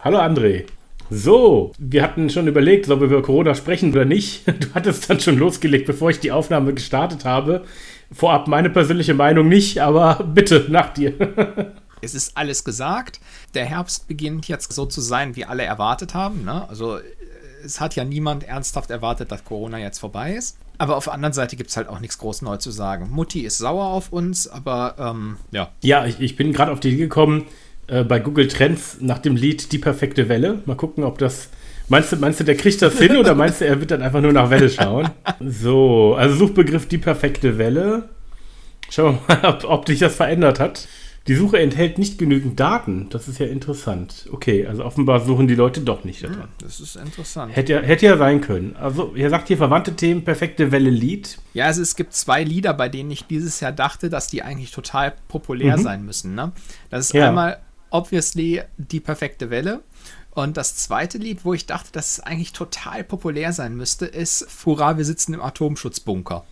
[0.00, 0.64] Hallo André.
[1.10, 4.46] So, wir hatten schon überlegt, ob wir über Corona sprechen oder nicht.
[4.60, 7.64] Du hattest dann schon losgelegt, bevor ich die Aufnahme gestartet habe.
[8.12, 11.14] Vorab meine persönliche Meinung nicht, aber bitte nach dir.
[12.00, 13.18] Es ist alles gesagt.
[13.54, 16.44] Der Herbst beginnt jetzt so zu sein, wie alle erwartet haben.
[16.44, 16.68] Ne?
[16.68, 17.00] Also
[17.64, 20.58] es hat ja niemand ernsthaft erwartet, dass Corona jetzt vorbei ist.
[20.78, 23.10] Aber auf der anderen Seite gibt es halt auch nichts groß neu zu sagen.
[23.10, 25.72] Mutti ist sauer auf uns, aber ähm, ja.
[25.82, 27.46] Ja, ich, ich bin gerade auf die Idee gekommen,
[27.88, 30.60] äh, bei Google Trends nach dem Lied Die perfekte Welle.
[30.66, 31.48] Mal gucken, ob das.
[31.88, 34.20] Meinst du, meinst du, der kriegt das hin oder meinst du, er wird dann einfach
[34.20, 35.08] nur nach Welle schauen?
[35.40, 38.10] So, also Suchbegriff Die perfekte Welle.
[38.90, 40.86] Schauen wir mal, ob, ob sich das verändert hat.
[41.28, 43.08] Die Suche enthält nicht genügend Daten.
[43.10, 44.28] Das ist ja interessant.
[44.32, 46.42] Okay, also offenbar suchen die Leute doch nicht daran.
[46.42, 47.54] Hm, das ist interessant.
[47.54, 48.76] Hätte ja, hätte ja sein können.
[48.76, 51.38] Also, ihr sagt hier verwandte Themen, perfekte Welle Lied.
[51.52, 54.70] Ja, also es gibt zwei Lieder, bei denen ich dieses Jahr dachte, dass die eigentlich
[54.70, 55.82] total populär mhm.
[55.82, 56.34] sein müssen.
[56.34, 56.52] Ne?
[56.88, 57.28] Das ist ja.
[57.28, 57.58] einmal
[57.90, 59.82] obviously die perfekte Welle.
[60.30, 64.46] Und das zweite Lied, wo ich dachte, dass es eigentlich total populär sein müsste, ist
[64.64, 66.44] Hurra, wir sitzen im Atomschutzbunker.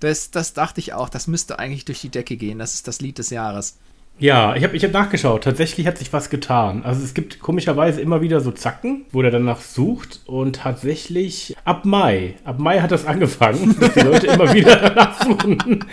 [0.00, 2.58] Das, das dachte ich auch, das müsste eigentlich durch die Decke gehen.
[2.58, 3.78] Das ist das Lied des Jahres.
[4.20, 5.44] Ja, ich habe ich hab nachgeschaut.
[5.44, 6.84] Tatsächlich hat sich was getan.
[6.84, 10.20] Also es gibt komischerweise immer wieder so Zacken, wo der danach sucht.
[10.26, 15.24] Und tatsächlich ab Mai, ab Mai hat das angefangen, dass die Leute immer wieder danach
[15.24, 15.86] suchen.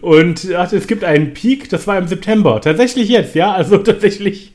[0.00, 2.60] Und ach, es gibt einen Peak, das war im September.
[2.60, 3.52] Tatsächlich jetzt, ja.
[3.52, 4.54] Also tatsächlich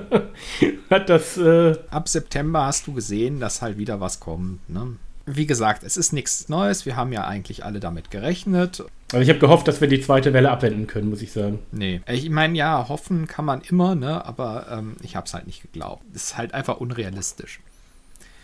[0.90, 1.38] hat das...
[1.38, 4.96] Äh ab September hast du gesehen, dass halt wieder was kommt, ne?
[5.26, 6.86] wie gesagt, es ist nichts Neues.
[6.86, 8.84] Wir haben ja eigentlich alle damit gerechnet.
[9.12, 11.58] Also ich habe gehofft, dass wir die zweite Welle abwenden können, muss ich sagen.
[11.72, 12.00] Nee.
[12.08, 14.24] Ich meine, ja, hoffen kann man immer, ne?
[14.24, 16.04] Aber ähm, ich habe es halt nicht geglaubt.
[16.14, 17.60] Es ist halt einfach unrealistisch.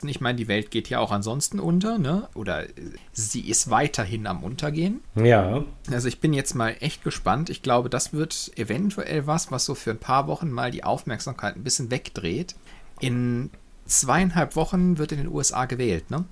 [0.04, 2.28] Ich meine, die Welt geht ja auch ansonsten unter, ne?
[2.34, 2.70] Oder äh,
[3.12, 5.00] sie ist weiterhin am Untergehen.
[5.14, 5.64] Ja.
[5.90, 7.48] Also ich bin jetzt mal echt gespannt.
[7.48, 11.56] Ich glaube, das wird eventuell was, was so für ein paar Wochen mal die Aufmerksamkeit
[11.56, 12.56] ein bisschen wegdreht.
[13.00, 13.50] In
[13.86, 16.24] zweieinhalb Wochen wird in den USA gewählt, ne?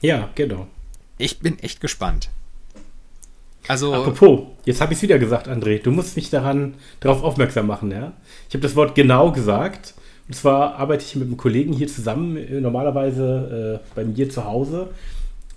[0.00, 0.66] Ja, genau.
[1.18, 2.30] Ich bin echt gespannt.
[3.68, 5.80] Also, Apropos, jetzt habe ich es wieder gesagt, André.
[5.82, 8.12] Du musst mich daran darauf aufmerksam machen, ja?
[8.48, 9.94] Ich habe das Wort genau gesagt.
[10.28, 14.44] Und zwar arbeite ich mit einem Kollegen hier zusammen, äh, normalerweise äh, bei mir zu
[14.44, 14.90] Hause.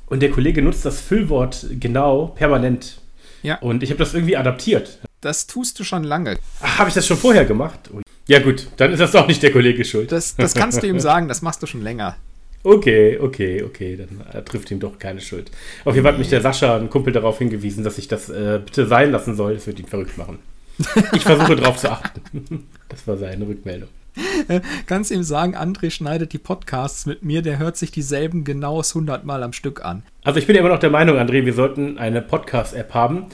[0.08, 3.00] Und der Kollege nutzt das Füllwort genau permanent.
[3.42, 3.58] Ja.
[3.60, 5.00] Und ich habe das irgendwie adaptiert.
[5.22, 6.38] Das tust du schon lange.
[6.62, 7.90] Habe ich das schon vorher gemacht?
[8.28, 10.12] Ja, gut, dann ist das doch nicht der Kollege schuld.
[10.12, 12.16] Das, das kannst du ihm sagen, das machst du schon länger.
[12.66, 15.52] Okay, okay, okay, dann äh, trifft ihm doch keine Schuld.
[15.84, 18.60] Auf jeden Fall hat mich der Sascha, ein Kumpel, darauf hingewiesen, dass ich das äh,
[18.66, 19.54] bitte sein lassen soll.
[19.54, 20.40] Das wird ihn verrückt machen.
[21.14, 22.66] Ich versuche darauf zu achten.
[22.90, 23.90] Das war seine Rückmeldung.
[24.86, 29.26] Kannst ihm sagen, André schneidet die Podcasts mit mir, der hört sich dieselben genau 100
[29.26, 30.04] Mal am Stück an.
[30.24, 33.26] Also ich bin ja immer noch der Meinung, André, wir sollten eine Podcast-App haben,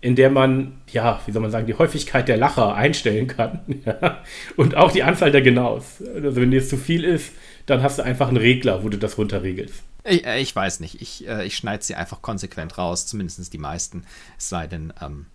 [0.00, 3.60] in der man, ja, wie soll man sagen, die Häufigkeit der Lacher einstellen kann.
[4.56, 6.02] Und auch die Anzahl der Genaus.
[6.14, 7.32] Also wenn dir es zu viel ist,
[7.66, 9.82] dann hast du einfach einen Regler, wo du das runterregelst.
[10.04, 11.00] Ich, äh, ich weiß nicht.
[11.00, 14.04] Ich, äh, ich schneide sie einfach konsequent raus, zumindest die meisten.
[14.38, 15.26] Es sei denn, ähm,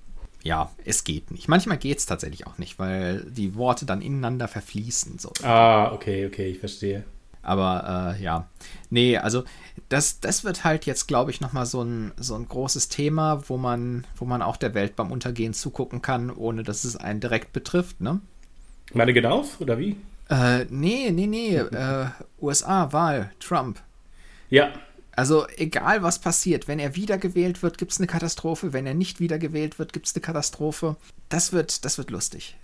[0.44, 1.48] ja, es geht nicht.
[1.48, 5.18] Manchmal geht es tatsächlich auch nicht, weil die Worte dann ineinander verfließen.
[5.18, 5.32] So.
[5.44, 7.04] Ah, okay, okay, ich verstehe.
[7.42, 8.48] Aber äh, ja,
[8.90, 9.44] nee, also
[9.88, 13.58] das, das wird halt jetzt, glaube ich, nochmal so ein, so ein großes Thema, wo
[13.58, 17.54] man, wo man auch der Welt beim Untergehen zugucken kann, ohne dass es einen direkt
[17.54, 18.20] betrifft, ne?
[18.94, 19.96] Meine genau, oder wie?
[20.30, 21.56] Äh, nee, nee, nee.
[21.56, 22.08] Äh,
[22.42, 23.80] USA-Wahl, Trump.
[24.50, 24.72] Ja.
[25.16, 28.72] Also egal was passiert, wenn er wiedergewählt wird, gibt es eine Katastrophe.
[28.72, 30.96] Wenn er nicht wiedergewählt wird, gibt es eine Katastrophe.
[31.28, 32.56] Das wird, das wird lustig.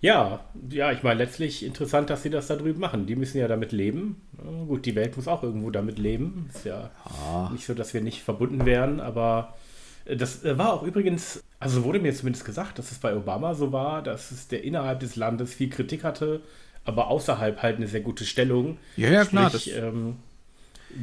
[0.00, 3.06] Ja, ja, ich meine, letztlich interessant, dass sie das da drüben machen.
[3.06, 4.20] Die müssen ja damit leben.
[4.66, 6.50] Gut, die Welt muss auch irgendwo damit leben.
[6.52, 7.48] Ist ja ah.
[7.52, 9.54] nicht so, dass wir nicht verbunden wären, aber
[10.04, 13.54] äh, das äh, war auch übrigens, also wurde mir zumindest gesagt, dass es bei Obama
[13.54, 16.42] so war, dass es der innerhalb des Landes viel Kritik hatte
[16.84, 18.78] aber außerhalb halt eine sehr gute Stellung.
[18.96, 19.50] Ja, ja, klar.
[19.50, 20.16] das, ähm,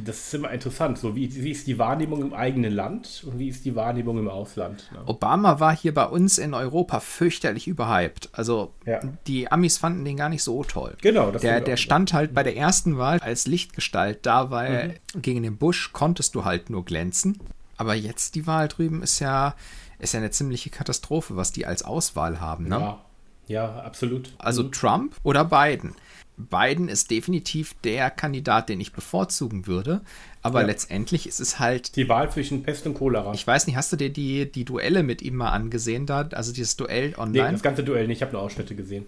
[0.04, 0.98] das ist immer interessant.
[0.98, 4.28] So, wie, wie ist die Wahrnehmung im eigenen Land und wie ist die Wahrnehmung im
[4.28, 4.90] Ausland?
[4.92, 5.00] Ne?
[5.06, 8.30] Obama war hier bei uns in Europa fürchterlich überhyped.
[8.32, 9.00] Also ja.
[9.26, 10.96] die Amis fanden den gar nicht so toll.
[11.02, 15.22] Genau, das Der, der stand halt bei der ersten Wahl als Lichtgestalt da, weil mhm.
[15.22, 17.38] gegen den Bush konntest du halt nur glänzen.
[17.76, 19.54] Aber jetzt die Wahl drüben ist ja,
[19.98, 22.68] ist ja eine ziemliche Katastrophe, was die als Auswahl haben.
[22.68, 22.78] Ne?
[22.78, 23.00] Ja.
[23.48, 24.32] Ja, absolut.
[24.38, 24.72] Also mhm.
[24.72, 25.94] Trump oder Biden.
[26.36, 30.00] Biden ist definitiv der Kandidat, den ich bevorzugen würde.
[30.42, 30.66] Aber ja.
[30.66, 31.94] letztendlich ist es halt.
[31.96, 33.32] Die Wahl zwischen Pest und Cholera.
[33.34, 36.28] Ich weiß nicht, hast du dir die, die Duelle mit ihm mal angesehen da?
[36.32, 37.48] Also dieses Duell online?
[37.48, 38.18] Nee, das ganze Duell nicht.
[38.18, 39.06] Ich habe nur Ausschnitte gesehen.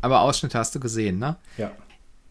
[0.00, 1.36] Aber Ausschnitte hast du gesehen, ne?
[1.58, 1.72] Ja.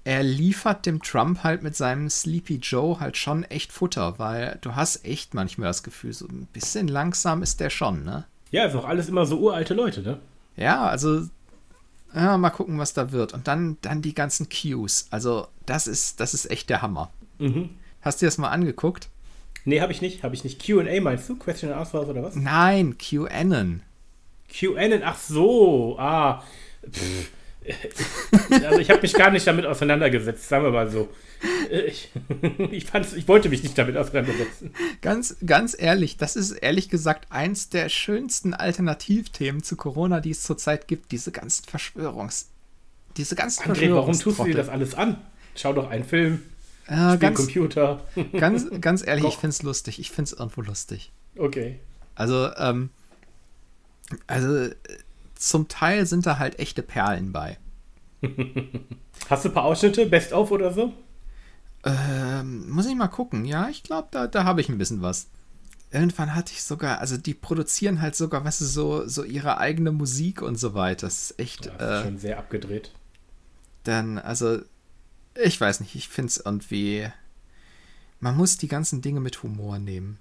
[0.04, 4.76] Er liefert dem Trump halt mit seinem Sleepy Joe halt schon echt Futter, weil du
[4.76, 8.26] hast echt manchmal das Gefühl, so ein bisschen langsam ist der schon, ne?
[8.50, 10.20] Ja, ist auch alles immer so uralte Leute, ne?
[10.62, 11.28] Ja, also
[12.14, 13.34] ja, mal gucken, was da wird.
[13.34, 15.08] Und dann, dann die ganzen Cues.
[15.12, 17.10] Also, das ist, das ist echt der Hammer.
[17.40, 17.70] Mhm.
[18.02, 19.10] Hast du dir das mal angeguckt?
[19.64, 20.24] Nee, habe ich nicht.
[20.24, 20.64] Habe ich nicht.
[20.64, 21.36] QA meinst du?
[21.36, 22.36] Question and Answers oder was?
[22.36, 23.82] Nein, QAnon.
[24.50, 25.98] QAnon, ach so.
[26.00, 26.44] Ah.
[26.90, 27.32] Pff.
[28.50, 31.10] Also ich habe mich gar nicht damit auseinandergesetzt, sagen wir mal so.
[31.70, 32.12] Ich,
[32.72, 34.74] ich, ich wollte mich nicht damit auseinandersetzen.
[35.02, 40.42] Ganz, ganz ehrlich, das ist ehrlich gesagt eins der schönsten Alternativthemen zu Corona, die es
[40.44, 41.12] zurzeit gibt.
[41.12, 42.50] Diese ganzen Verschwörungs...
[43.18, 45.18] Diese ganzen André, warum tust du dir das alles an?
[45.54, 46.42] Schau doch einen Film,
[46.88, 48.02] äh, ganz, Computer.
[48.38, 50.00] Ganz, ganz ehrlich, ich finde es lustig.
[50.00, 51.12] Ich finde es irgendwo lustig.
[51.38, 51.80] Okay.
[52.16, 52.90] Also, ähm,
[54.28, 54.70] also
[55.42, 57.58] zum Teil sind da halt echte Perlen bei.
[59.30, 60.94] Hast du ein paar Ausschnitte, Best of oder so?
[61.84, 63.46] Ähm, muss ich mal gucken.
[63.46, 65.30] Ja, ich glaube, da, da habe ich ein bisschen was.
[65.90, 69.92] Irgendwann hatte ich sogar, also die produzieren halt sogar, weißt du, so, so ihre eigene
[69.92, 71.08] Musik und so weiter.
[71.08, 71.66] Das ist echt.
[71.66, 72.92] Ja, das ist äh, schon sehr abgedreht.
[73.84, 74.60] Dann, also,
[75.34, 77.08] ich weiß nicht, ich finde es irgendwie.
[78.20, 80.20] Man muss die ganzen Dinge mit Humor nehmen.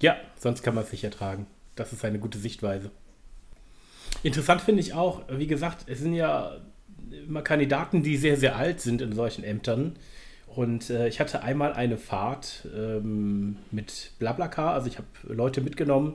[0.00, 1.48] Ja, sonst kann man es nicht ertragen.
[1.74, 2.92] Das ist eine gute Sichtweise.
[4.22, 6.56] Interessant finde ich auch, wie gesagt, es sind ja
[7.26, 9.96] immer Kandidaten, die sehr, sehr alt sind in solchen Ämtern.
[10.46, 16.14] Und äh, ich hatte einmal eine Fahrt ähm, mit Blablacar, also ich habe Leute mitgenommen.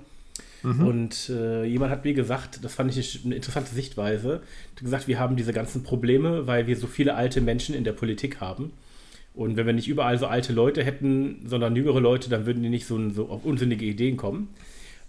[0.63, 0.85] Mhm.
[0.85, 4.41] Und äh, jemand hat mir gesagt, das fand ich eine interessante Sichtweise,
[4.75, 7.93] hat gesagt, wir haben diese ganzen Probleme, weil wir so viele alte Menschen in der
[7.93, 8.71] Politik haben.
[9.33, 12.69] Und wenn wir nicht überall so alte Leute hätten, sondern jüngere Leute, dann würden die
[12.69, 14.49] nicht so, so auf unsinnige Ideen kommen.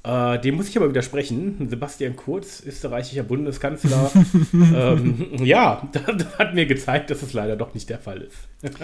[0.04, 1.68] Äh, dem muss ich aber widersprechen.
[1.70, 4.10] Sebastian Kurz, österreichischer Bundeskanzler,
[4.52, 8.36] ähm, ja, das hat mir gezeigt, dass es leider doch nicht der Fall ist.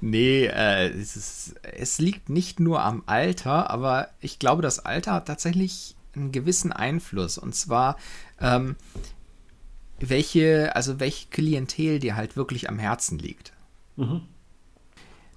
[0.00, 5.12] nee, äh, es, ist, es liegt nicht nur am Alter, aber ich glaube, das Alter
[5.12, 7.36] hat tatsächlich einen gewissen Einfluss.
[7.36, 7.96] Und zwar,
[8.40, 8.76] ähm,
[9.98, 13.52] welche, also welche Klientel dir halt wirklich am Herzen liegt.
[13.96, 14.22] Mhm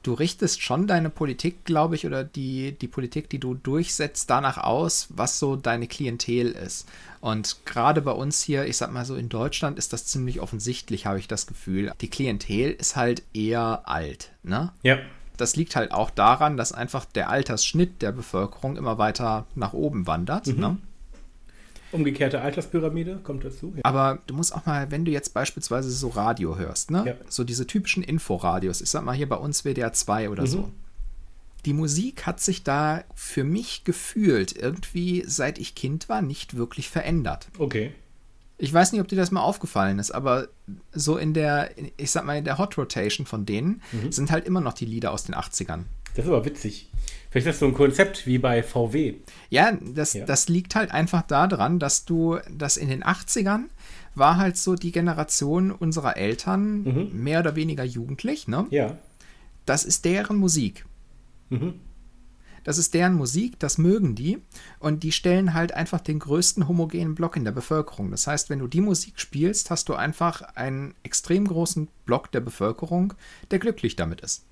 [0.04, 4.58] du richtest schon deine Politik, glaube ich, oder die, die Politik, die du durchsetzt, danach
[4.58, 6.88] aus, was so deine Klientel ist.
[7.22, 11.06] Und gerade bei uns hier, ich sag mal so in Deutschland, ist das ziemlich offensichtlich,
[11.06, 11.92] habe ich das Gefühl.
[12.02, 14.72] Die Klientel ist halt eher alt, ne?
[14.84, 14.98] Ja.
[15.38, 20.06] Das liegt halt auch daran, dass einfach der Altersschnitt der Bevölkerung immer weiter nach oben
[20.06, 20.48] wandert.
[20.48, 20.60] Mhm.
[20.60, 20.78] Ne?
[21.92, 23.74] Umgekehrte Alterspyramide kommt dazu.
[23.76, 23.82] Ja.
[23.84, 27.04] Aber du musst auch mal, wenn du jetzt beispielsweise so Radio hörst, ne?
[27.06, 27.14] Ja.
[27.28, 30.48] So diese typischen Inforadios, ich sag mal hier bei uns WDR 2 oder mhm.
[30.48, 30.72] so.
[31.66, 36.90] Die Musik hat sich da für mich gefühlt irgendwie, seit ich Kind war, nicht wirklich
[36.90, 37.48] verändert.
[37.58, 37.92] Okay.
[38.58, 40.50] Ich weiß nicht, ob dir das mal aufgefallen ist, aber
[40.92, 44.12] so in der, ich sag mal, in der Hot Rotation von denen mhm.
[44.12, 45.86] sind halt immer noch die Lieder aus den 80ern.
[46.16, 46.90] Das ist aber witzig.
[47.30, 49.16] Vielleicht ist das so ein Konzept wie bei VW.
[49.50, 50.26] Ja, das, ja.
[50.26, 53.66] das liegt halt einfach daran, dass du, dass in den 80ern
[54.16, 57.10] war halt so die Generation unserer Eltern mhm.
[57.14, 58.66] mehr oder weniger jugendlich, ne?
[58.72, 58.98] Ja.
[59.66, 60.86] Das ist deren Musik.
[61.50, 61.76] Mhm.
[62.64, 64.40] Das ist deren Musik, das mögen die.
[64.80, 68.12] Und die stellen halt einfach den größten homogenen Block in der Bevölkerung.
[68.12, 72.42] Das heißt, wenn du die Musik spielst, hast du einfach einen extrem großen Block der
[72.42, 73.14] Bevölkerung,
[73.52, 74.44] der glücklich damit ist.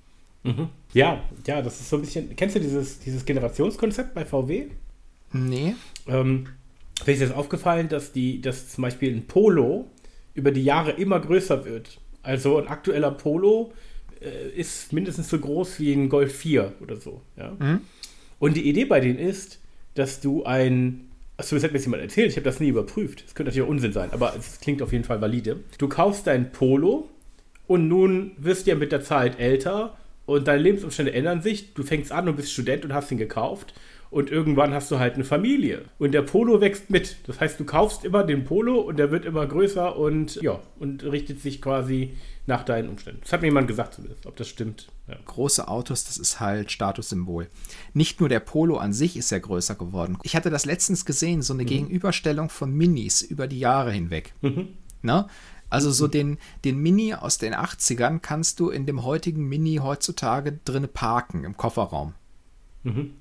[0.44, 0.70] Mhm.
[0.94, 2.36] Ja, ja, das ist so ein bisschen.
[2.36, 4.68] Kennst du dieses, dieses Generationskonzept bei VW?
[5.34, 5.76] Nee.
[6.08, 6.48] Ähm,
[7.06, 9.88] mir ist jetzt aufgefallen, dass die, dass zum Beispiel ein Polo
[10.34, 12.00] über die Jahre immer größer wird.
[12.24, 13.74] Also ein aktueller Polo
[14.22, 17.22] äh, ist mindestens so groß wie ein Golf 4 oder so.
[17.36, 17.56] Ja?
[17.60, 17.82] Mhm.
[18.40, 19.60] Und die Idee bei denen ist,
[19.96, 21.08] dass du ein
[21.40, 23.24] Achso, das hat mir jetzt jemand erzählt, ich habe das nie überprüft.
[23.24, 25.60] Das könnte natürlich auch Unsinn sein, aber es klingt auf jeden Fall valide.
[25.78, 27.10] Du kaufst dein Polo
[27.68, 29.96] und nun wirst du ja mit der Zeit älter
[30.28, 31.74] und deine Lebensumstände ändern sich.
[31.74, 33.74] Du fängst an und bist Student und hast ihn gekauft.
[34.10, 35.86] Und irgendwann hast du halt eine Familie.
[36.00, 37.18] Und der Polo wächst mit.
[37.28, 41.04] Das heißt, du kaufst immer den Polo und der wird immer größer und ja, und
[41.04, 42.16] richtet sich quasi
[42.46, 43.22] nach deinen Umständen.
[43.24, 44.88] Das hat mir jemand gesagt zumindest, ob das stimmt.
[45.08, 45.18] Ja.
[45.26, 47.48] Große Autos, das ist halt Statussymbol.
[47.94, 50.18] Nicht nur der Polo an sich ist ja größer geworden.
[50.24, 51.68] Ich hatte das letztens gesehen, so eine mhm.
[51.68, 54.34] Gegenüberstellung von Minis über die Jahre hinweg.
[54.42, 54.70] Mhm.
[55.02, 55.30] Na?
[55.70, 60.60] Also so den, den Mini aus den 80ern kannst du in dem heutigen Mini heutzutage
[60.64, 62.14] drin parken im Kofferraum.
[62.84, 63.14] Mhm.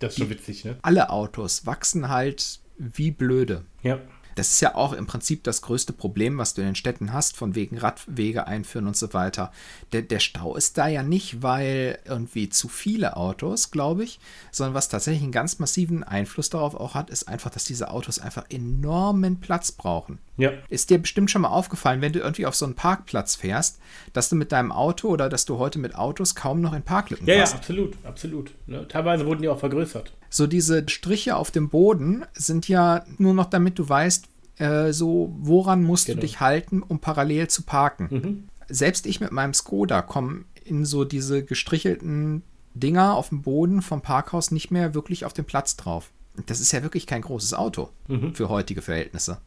[0.00, 0.76] Das ist schon witzig, ne?
[0.82, 3.64] Alle Autos wachsen halt wie blöde.
[3.82, 4.00] Ja.
[4.34, 7.36] Das ist ja auch im Prinzip das größte Problem, was du in den Städten hast,
[7.36, 9.52] von wegen Radwege einführen und so weiter.
[9.92, 14.18] Der, der Stau ist da ja nicht, weil irgendwie zu viele Autos, glaube ich,
[14.50, 18.18] sondern was tatsächlich einen ganz massiven Einfluss darauf auch hat, ist einfach, dass diese Autos
[18.18, 20.18] einfach enormen Platz brauchen.
[20.36, 20.52] Ja.
[20.68, 23.78] Ist dir bestimmt schon mal aufgefallen, wenn du irgendwie auf so einen Parkplatz fährst,
[24.12, 27.26] dass du mit deinem Auto oder dass du heute mit Autos kaum noch in Parklücken
[27.26, 27.52] ja, passt?
[27.52, 28.54] Ja, absolut, absolut.
[28.66, 28.86] Ne?
[28.88, 30.12] Teilweise wurden die auch vergrößert.
[30.34, 34.26] So diese Striche auf dem Boden sind ja nur noch damit du weißt,
[34.56, 36.16] äh, so, woran musst genau.
[36.16, 38.08] du dich halten, um parallel zu parken?
[38.10, 38.48] Mhm.
[38.68, 42.42] Selbst ich mit meinem Skoda komme in so diese gestrichelten
[42.74, 46.10] Dinger auf dem Boden vom Parkhaus nicht mehr wirklich auf den Platz drauf.
[46.46, 48.34] Das ist ja wirklich kein großes Auto mhm.
[48.34, 49.38] für heutige Verhältnisse.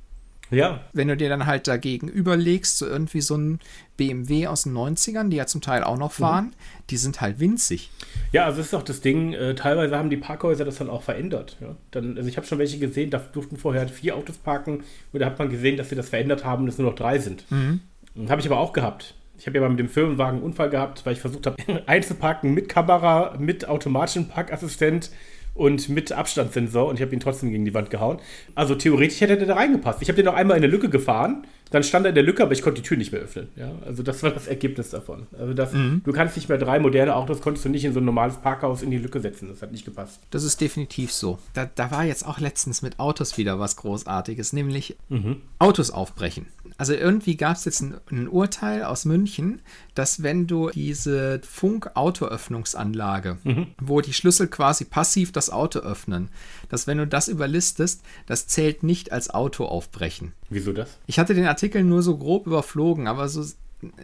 [0.49, 0.81] Ja.
[0.93, 3.59] Wenn du dir dann halt dagegen überlegst, so irgendwie so ein
[3.97, 6.83] BMW aus den 90ern, die ja zum Teil auch noch fahren, mhm.
[6.89, 7.89] die sind halt winzig.
[8.31, 11.01] Ja, also das ist auch das Ding, äh, teilweise haben die Parkhäuser das dann auch
[11.01, 11.57] verändert.
[11.59, 11.75] Ja?
[11.91, 15.25] Dann, also ich habe schon welche gesehen, da durften vorher vier Autos parken und da
[15.25, 17.49] hat man gesehen, dass sie das verändert haben und es nur noch drei sind.
[17.51, 17.81] Mhm.
[18.29, 19.13] Habe ich aber auch gehabt.
[19.37, 22.53] Ich habe ja mal mit dem Firmenwagen einen Unfall gehabt, weil ich versucht habe, einzuparken
[22.53, 25.11] mit Kamera, mit automatischem Parkassistent
[25.57, 28.19] und mit Abstandssensor und ich habe ihn trotzdem gegen die Wand gehauen.
[28.55, 30.01] Also theoretisch hätte der da reingepasst.
[30.01, 32.43] Ich habe den noch einmal in eine Lücke gefahren, dann stand er in der Lücke,
[32.43, 33.49] aber ich konnte die Tür nicht mehr öffnen.
[33.55, 33.71] Ja?
[33.85, 35.27] Also das war das Ergebnis davon.
[35.37, 36.01] Also das, mhm.
[36.05, 38.81] du kannst nicht mehr drei moderne Autos, konntest du nicht in so ein normales Parkhaus
[38.81, 39.49] in die Lücke setzen.
[39.49, 40.21] Das hat nicht gepasst.
[40.29, 41.39] Das ist definitiv so.
[41.53, 45.41] Da, da war jetzt auch letztens mit Autos wieder was Großartiges, nämlich mhm.
[45.59, 46.45] Autos aufbrechen.
[46.77, 49.62] Also irgendwie gab es jetzt ein, ein, Urteil aus München,
[49.96, 53.67] dass wenn du diese Funk-Autoöffnungsanlage, mhm.
[53.81, 56.29] wo die Schlüssel quasi passiv das Auto öffnen,
[56.69, 60.34] dass wenn du das überlistest, das zählt nicht als Auto aufbrechen.
[60.50, 60.98] Wieso das?
[61.07, 63.43] Ich hatte den Artikel nur so grob überflogen, aber so,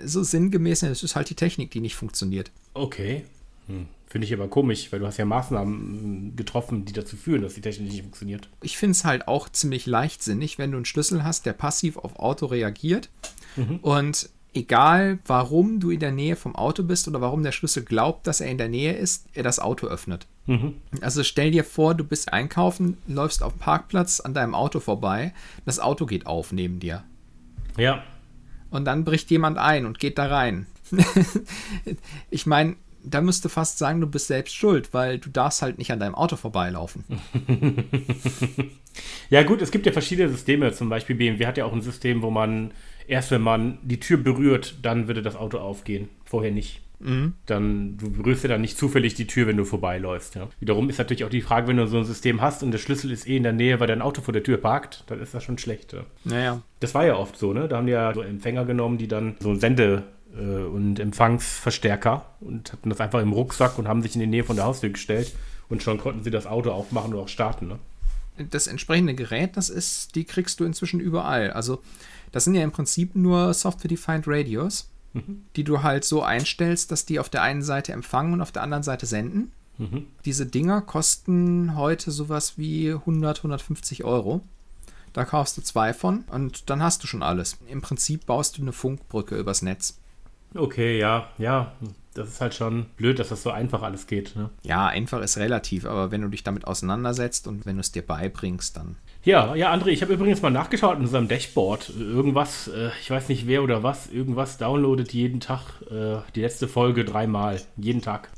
[0.03, 2.51] so sinngemäß, es ist halt die Technik, die nicht funktioniert.
[2.73, 3.25] Okay.
[3.67, 3.87] Hm.
[4.13, 7.61] Finde ich aber komisch, weil du hast ja Maßnahmen getroffen, die dazu führen, dass die
[7.61, 8.47] Technik nicht funktioniert.
[8.61, 12.19] Ich finde es halt auch ziemlich leichtsinnig, wenn du einen Schlüssel hast, der passiv auf
[12.19, 13.09] Auto reagiert
[13.55, 13.77] mhm.
[13.77, 18.27] und egal warum du in der Nähe vom Auto bist oder warum der Schlüssel glaubt,
[18.27, 20.27] dass er in der Nähe ist, er das Auto öffnet.
[20.45, 20.75] Mhm.
[21.01, 25.33] Also stell dir vor, du bist einkaufen, läufst auf dem Parkplatz an deinem Auto vorbei,
[25.65, 27.03] das Auto geht auf neben dir.
[27.79, 28.03] Ja.
[28.69, 30.67] Und dann bricht jemand ein und geht da rein.
[32.29, 35.91] ich meine, da müsste fast sagen, du bist selbst schuld, weil du darfst halt nicht
[35.91, 37.03] an deinem Auto vorbeilaufen.
[39.29, 40.71] ja gut, es gibt ja verschiedene Systeme.
[40.73, 42.71] Zum Beispiel BMW hat ja auch ein System, wo man
[43.07, 46.09] erst wenn man die Tür berührt, dann würde das Auto aufgehen.
[46.25, 46.81] Vorher nicht.
[46.99, 47.33] Mhm.
[47.45, 50.35] Dann, du berührst ja dann nicht zufällig die Tür, wenn du vorbeiläufst.
[50.35, 50.47] Ja.
[50.59, 53.11] Wiederum ist natürlich auch die Frage, wenn du so ein System hast und der Schlüssel
[53.11, 55.43] ist eh in der Nähe, weil dein Auto vor der Tür parkt, dann ist das
[55.43, 55.91] schon schlecht.
[55.93, 56.05] Ja.
[56.23, 56.61] Naja.
[56.79, 57.67] Das war ja oft so, ne?
[57.67, 60.03] Da haben die ja so Empfänger genommen, die dann so ein Sende-
[60.37, 64.43] äh, und Empfangsverstärker und hatten das einfach im Rucksack und haben sich in die Nähe
[64.43, 65.33] von der Haustür gestellt
[65.69, 67.67] und schon konnten sie das Auto aufmachen und auch starten.
[67.67, 67.79] Ne?
[68.49, 71.51] Das entsprechende Gerät, das ist, die kriegst du inzwischen überall.
[71.51, 71.81] Also
[72.31, 75.43] das sind ja im Prinzip nur Software-Defined Radios, mhm.
[75.55, 78.63] die du halt so einstellst, dass die auf der einen Seite empfangen und auf der
[78.63, 79.51] anderen Seite senden.
[79.77, 80.07] Mhm.
[80.25, 84.41] Diese Dinger kosten heute sowas wie 100, 150 Euro.
[85.13, 87.57] Da kaufst du zwei von und dann hast du schon alles.
[87.67, 89.99] Im Prinzip baust du eine Funkbrücke übers Netz.
[90.55, 91.73] Okay, ja, ja.
[92.13, 94.35] Das ist halt schon blöd, dass das so einfach alles geht.
[94.35, 94.51] Ne?
[94.61, 98.03] Ja, einfach ist relativ, aber wenn du dich damit auseinandersetzt und wenn du es dir
[98.03, 98.97] beibringst, dann.
[99.23, 101.91] Ja, ja, André, ich habe übrigens mal nachgeschaut in unserem Dashboard.
[101.97, 106.67] Irgendwas, äh, ich weiß nicht wer oder was, irgendwas downloadet jeden Tag äh, die letzte
[106.67, 107.59] Folge dreimal.
[107.77, 108.29] Jeden Tag.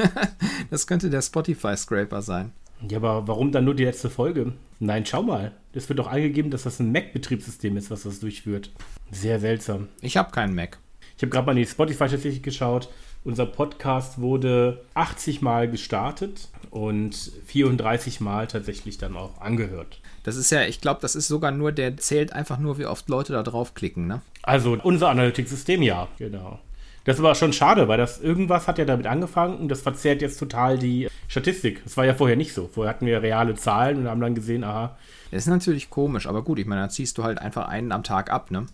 [0.70, 2.52] das könnte der Spotify-Scraper sein.
[2.88, 4.52] Ja, aber warum dann nur die letzte Folge?
[4.78, 5.52] Nein, schau mal.
[5.72, 8.70] Es wird doch angegeben, dass das ein Mac-Betriebssystem ist, was das durchführt.
[9.10, 9.88] Sehr seltsam.
[10.00, 10.78] Ich habe keinen Mac.
[11.24, 12.90] Ich habe gerade mal in die Spotify-Statistik geschaut.
[13.24, 20.02] Unser Podcast wurde 80 Mal gestartet und 34 Mal tatsächlich dann auch angehört.
[20.24, 23.08] Das ist ja, ich glaube, das ist sogar nur, der zählt einfach nur, wie oft
[23.08, 24.20] Leute da draufklicken, ne?
[24.42, 26.58] Also unser Analytics-System, ja, genau.
[27.04, 30.38] Das war schon schade, weil das irgendwas hat ja damit angefangen und das verzerrt jetzt
[30.38, 31.82] total die Statistik.
[31.84, 32.68] Das war ja vorher nicht so.
[32.70, 34.98] Vorher hatten wir reale Zahlen und haben dann gesehen, aha.
[35.30, 38.02] Das ist natürlich komisch, aber gut, ich meine, da ziehst du halt einfach einen am
[38.02, 38.66] Tag ab, ne?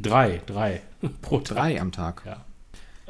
[0.00, 0.80] Drei, drei
[1.22, 1.56] pro Tag.
[1.56, 2.22] Drei am Tag.
[2.26, 2.44] Ja.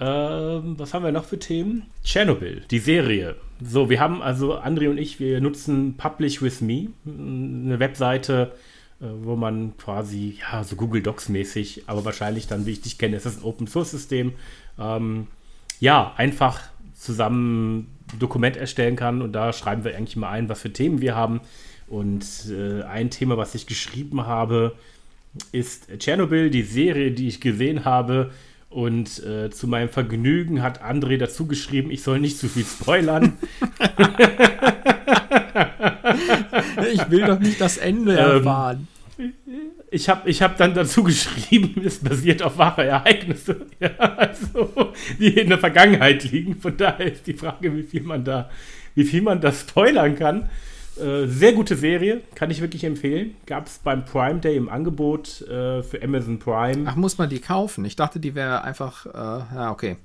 [0.01, 1.85] Ähm, was haben wir noch für Themen?
[2.03, 3.37] Tschernobyl, die Serie.
[3.63, 8.53] So, wir haben also, André und ich, wir nutzen Publish With Me, eine Webseite,
[9.01, 12.97] äh, wo man quasi, ja, so Google Docs mäßig, aber wahrscheinlich dann, wie ich dich
[12.97, 14.33] kenne, ist das ein Open Source System.
[14.79, 15.27] Ähm,
[15.81, 16.63] ja, einfach
[16.95, 21.03] zusammen ein Dokument erstellen kann und da schreiben wir eigentlich mal ein, was für Themen
[21.03, 21.41] wir haben.
[21.89, 24.77] Und äh, ein Thema, was ich geschrieben habe,
[25.53, 28.33] ist Tschernobyl, die Serie, die ich gesehen habe.
[28.69, 33.37] Und äh, zu meinem Vergnügen hat André dazu geschrieben, ich soll nicht zu viel spoilern.
[36.93, 38.89] ich will doch nicht das Ende ähm, erfahren.
[39.91, 45.41] Ich habe ich hab dann dazu geschrieben, es basiert auf wahre Ereignisse, ja, also, die
[45.41, 46.61] in der Vergangenheit liegen.
[46.61, 48.51] Von daher ist die Frage, wie viel man da,
[48.95, 50.49] wie viel man da spoilern kann.
[51.01, 53.35] Äh, sehr gute Serie, kann ich wirklich empfehlen.
[53.47, 56.85] Gab es beim Prime Day im Angebot äh, für Amazon Prime.
[56.87, 57.85] Ach, muss man die kaufen?
[57.85, 59.07] Ich dachte, die wäre einfach.
[59.07, 59.97] Äh, ja, okay.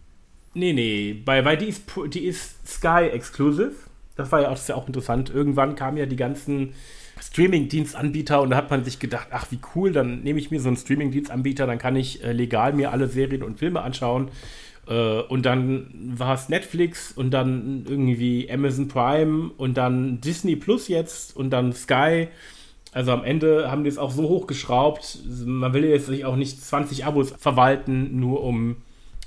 [0.53, 1.83] Nee, nee, bei, weil die ist,
[2.13, 3.73] die ist Sky Exclusive.
[4.15, 5.29] Das war ja auch, das ist ja auch interessant.
[5.29, 6.73] Irgendwann kamen ja die ganzen
[7.21, 10.69] Streaming-Dienstanbieter und da hat man sich gedacht, ach wie cool, dann nehme ich mir so
[10.69, 14.29] einen Streaming-Dienstanbieter, dann kann ich äh, legal mir alle Serien und Filme anschauen.
[14.87, 15.87] Äh, und dann
[16.17, 21.73] war es Netflix und dann irgendwie Amazon Prime und dann Disney Plus jetzt und dann
[21.73, 22.27] Sky.
[22.91, 25.19] Also am Ende haben die es auch so hochgeschraubt.
[25.45, 28.77] Man will jetzt sich auch nicht 20 Abos verwalten, nur um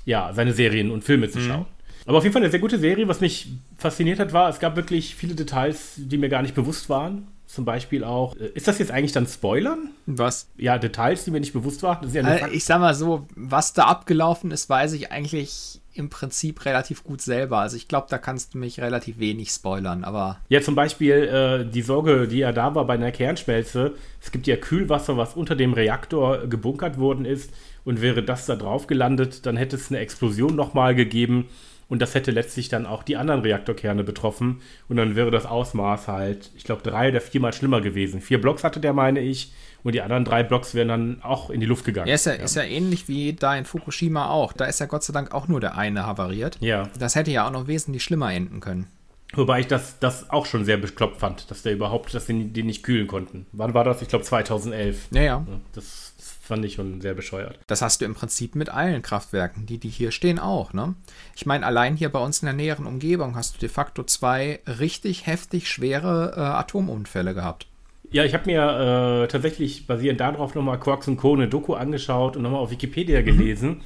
[0.05, 1.47] ja, seine Serien und Filme zu mhm.
[1.47, 1.65] schauen.
[2.05, 3.07] Aber auf jeden Fall eine sehr gute Serie.
[3.07, 6.89] Was mich fasziniert hat, war, es gab wirklich viele Details, die mir gar nicht bewusst
[6.89, 7.27] waren.
[7.49, 9.89] Zum Beispiel auch, äh, ist das jetzt eigentlich dann Spoilern?
[10.05, 10.49] Was?
[10.55, 12.07] Ja, Details, die mir nicht bewusst waren.
[12.13, 16.63] Ja also, ich sag mal so, was da abgelaufen ist, weiß ich eigentlich im Prinzip
[16.65, 17.57] relativ gut selber.
[17.57, 20.37] Also ich glaube, da kannst du mich relativ wenig spoilern, aber.
[20.49, 23.95] Ja, zum Beispiel äh, die Sorge, die ja da war bei einer Kernschmelze.
[24.21, 27.51] Es gibt ja Kühlwasser, was unter dem Reaktor gebunkert worden ist.
[27.83, 31.47] Und wäre das da drauf gelandet, dann hätte es eine Explosion nochmal gegeben.
[31.89, 34.61] Und das hätte letztlich dann auch die anderen Reaktorkerne betroffen.
[34.87, 38.21] Und dann wäre das Ausmaß halt, ich glaube, drei oder viermal schlimmer gewesen.
[38.21, 39.51] Vier Blocks hatte der, meine ich.
[39.83, 42.07] Und die anderen drei Blocks wären dann auch in die Luft gegangen.
[42.07, 42.43] Ja, ist ja, ja.
[42.43, 44.53] ist ja ähnlich wie da in Fukushima auch.
[44.53, 46.57] Da ist ja Gott sei Dank auch nur der eine havariert.
[46.59, 46.89] Ja.
[46.99, 48.87] Das hätte ja auch noch wesentlich schlimmer enden können.
[49.33, 52.65] Wobei ich das, das auch schon sehr bekloppt fand, dass der überhaupt, dass die den
[52.65, 53.45] nicht kühlen konnten.
[53.51, 54.01] Wann war das?
[54.01, 55.09] Ich glaube 2011.
[55.11, 55.45] Ja, ja.
[55.73, 56.13] Das
[56.49, 57.57] fand ich schon sehr bescheuert.
[57.67, 60.73] Das hast du im Prinzip mit allen Kraftwerken, die, die hier stehen, auch.
[60.73, 60.95] Ne?
[61.35, 64.59] Ich meine, allein hier bei uns in der näheren Umgebung hast du de facto zwei
[64.67, 67.67] richtig heftig schwere äh, Atomunfälle gehabt.
[68.11, 71.35] Ja, ich habe mir äh, tatsächlich basierend darauf nochmal Quarks und Co.
[71.35, 73.69] eine Doku angeschaut und nochmal auf Wikipedia gelesen.
[73.69, 73.81] Mhm.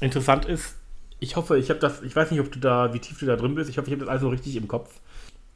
[0.00, 0.76] Interessant ist,
[1.18, 3.34] ich hoffe, ich habe das, ich weiß nicht, ob du da, wie tief du da
[3.34, 5.00] drin bist, ich hoffe, ich habe das also richtig im Kopf.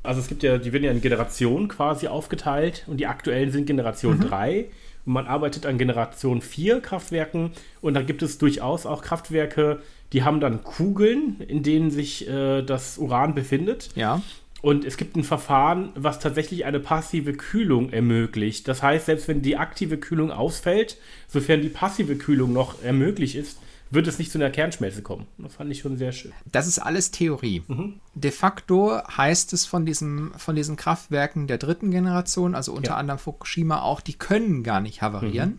[0.02, 3.66] Also es gibt ja, die werden ja in Generationen quasi aufgeteilt und die aktuellen sind
[3.66, 4.28] Generation mhm.
[4.28, 4.66] 3
[5.06, 9.80] und man arbeitet an Generation 4 Kraftwerken und da gibt es durchaus auch Kraftwerke,
[10.12, 13.90] die haben dann Kugeln, in denen sich äh, das Uran befindet.
[13.94, 14.20] Ja.
[14.60, 18.68] Und es gibt ein Verfahren, was tatsächlich eine passive Kühlung ermöglicht.
[18.68, 23.58] Das heißt, selbst wenn die aktive Kühlung ausfällt, sofern die passive Kühlung noch ermöglicht ist,
[23.92, 25.26] wird es nicht zu einer Kernschmelze kommen.
[25.38, 26.32] Das fand ich schon sehr schön.
[26.50, 27.62] Das ist alles Theorie.
[27.68, 28.00] Mhm.
[28.14, 32.96] De facto heißt es von, diesem, von diesen Kraftwerken der dritten Generation, also unter ja.
[32.96, 35.58] anderem Fukushima auch, die können gar nicht havarieren, mhm.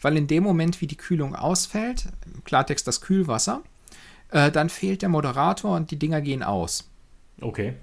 [0.00, 3.62] weil in dem Moment, wie die Kühlung ausfällt, im Klartext das Kühlwasser,
[4.30, 6.90] äh, dann fehlt der Moderator und die Dinger gehen aus.
[7.40, 7.74] Okay.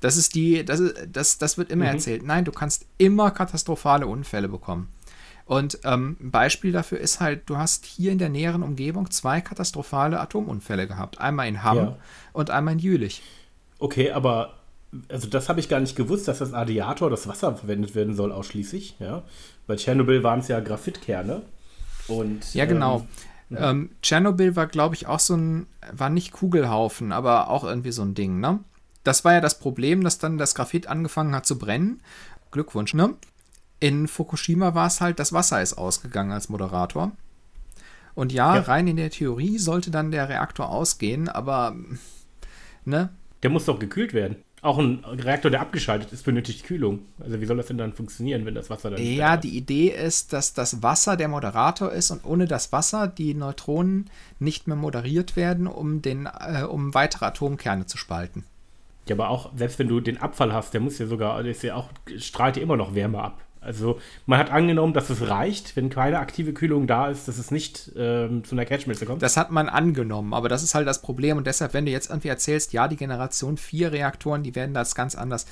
[0.00, 1.92] Das ist die, das, ist, das, das wird immer mhm.
[1.92, 2.24] erzählt.
[2.24, 4.88] Nein, du kannst immer katastrophale Unfälle bekommen.
[5.46, 9.40] Und ähm, ein Beispiel dafür ist halt, du hast hier in der näheren Umgebung zwei
[9.40, 11.20] katastrophale Atomunfälle gehabt.
[11.20, 11.96] Einmal in Hamm ja.
[12.32, 13.22] und einmal in Jülich.
[13.78, 14.54] Okay, aber
[15.08, 18.32] also das habe ich gar nicht gewusst, dass das Radiator, das Wasser verwendet werden soll
[18.32, 18.96] ausschließlich.
[19.00, 19.22] Ja?
[19.66, 21.42] Bei Tschernobyl waren es ja Graphitkerne.
[22.08, 23.06] Und, ja, genau.
[23.50, 27.92] Ähm, ähm, Tschernobyl war, glaube ich, auch so ein, war nicht Kugelhaufen, aber auch irgendwie
[27.92, 28.60] so ein Ding, ne?
[29.04, 32.00] Das war ja das Problem, dass dann das Graphit angefangen hat zu brennen.
[32.50, 33.14] Glückwunsch, ne?
[33.84, 37.12] In Fukushima war es halt, das Wasser ist ausgegangen als Moderator.
[38.14, 41.76] Und ja, ja, rein in der Theorie sollte dann der Reaktor ausgehen, aber
[42.86, 43.10] ne?
[43.42, 44.36] Der muss doch gekühlt werden.
[44.62, 47.00] Auch ein Reaktor, der abgeschaltet ist, benötigt Kühlung.
[47.20, 50.32] Also wie soll das denn dann funktionieren, wenn das Wasser dann Ja, die Idee ist,
[50.32, 55.36] dass das Wasser der Moderator ist und ohne das Wasser die Neutronen nicht mehr moderiert
[55.36, 58.44] werden, um, den, äh, um weitere Atomkerne zu spalten.
[59.06, 61.62] Ja, aber auch, selbst wenn du den Abfall hast, der muss ja sogar, der ist
[61.62, 63.42] ja auch, strahlt ja immer noch Wärme ab.
[63.64, 67.50] Also man hat angenommen, dass es reicht, wenn keine aktive Kühlung da ist, dass es
[67.50, 69.22] nicht ähm, zu einer Catchmilze kommt.
[69.22, 71.36] Das hat man angenommen, aber das ist halt das Problem.
[71.36, 74.94] Und deshalb, wenn du jetzt irgendwie erzählst, ja, die Generation 4 Reaktoren, die werden das
[74.94, 75.46] ganz anders,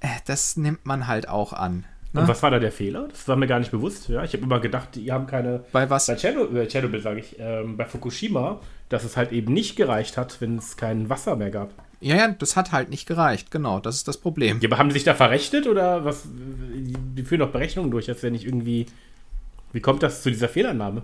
[0.00, 1.84] äh, das nimmt man halt auch an.
[2.12, 2.20] Ne?
[2.20, 3.08] Und was war da der Fehler?
[3.08, 4.08] Das war mir gar nicht bewusst.
[4.08, 5.64] Ja, ich habe immer gedacht, die haben keine.
[5.72, 6.06] Bei was?
[6.06, 8.60] Bei Tschernobyl, äh, Tschernobyl sage ich, ähm, bei Fukushima,
[8.90, 11.70] dass es halt eben nicht gereicht hat, wenn es kein Wasser mehr gab.
[12.02, 14.58] Ja, ja, das hat halt nicht gereicht, genau, das ist das Problem.
[14.60, 16.24] Ja, aber haben die sich da verrechnet oder was?
[17.14, 18.86] Die führen doch Berechnungen durch, dass ja nicht irgendwie.
[19.72, 21.02] Wie kommt das zu dieser Fehlannahme?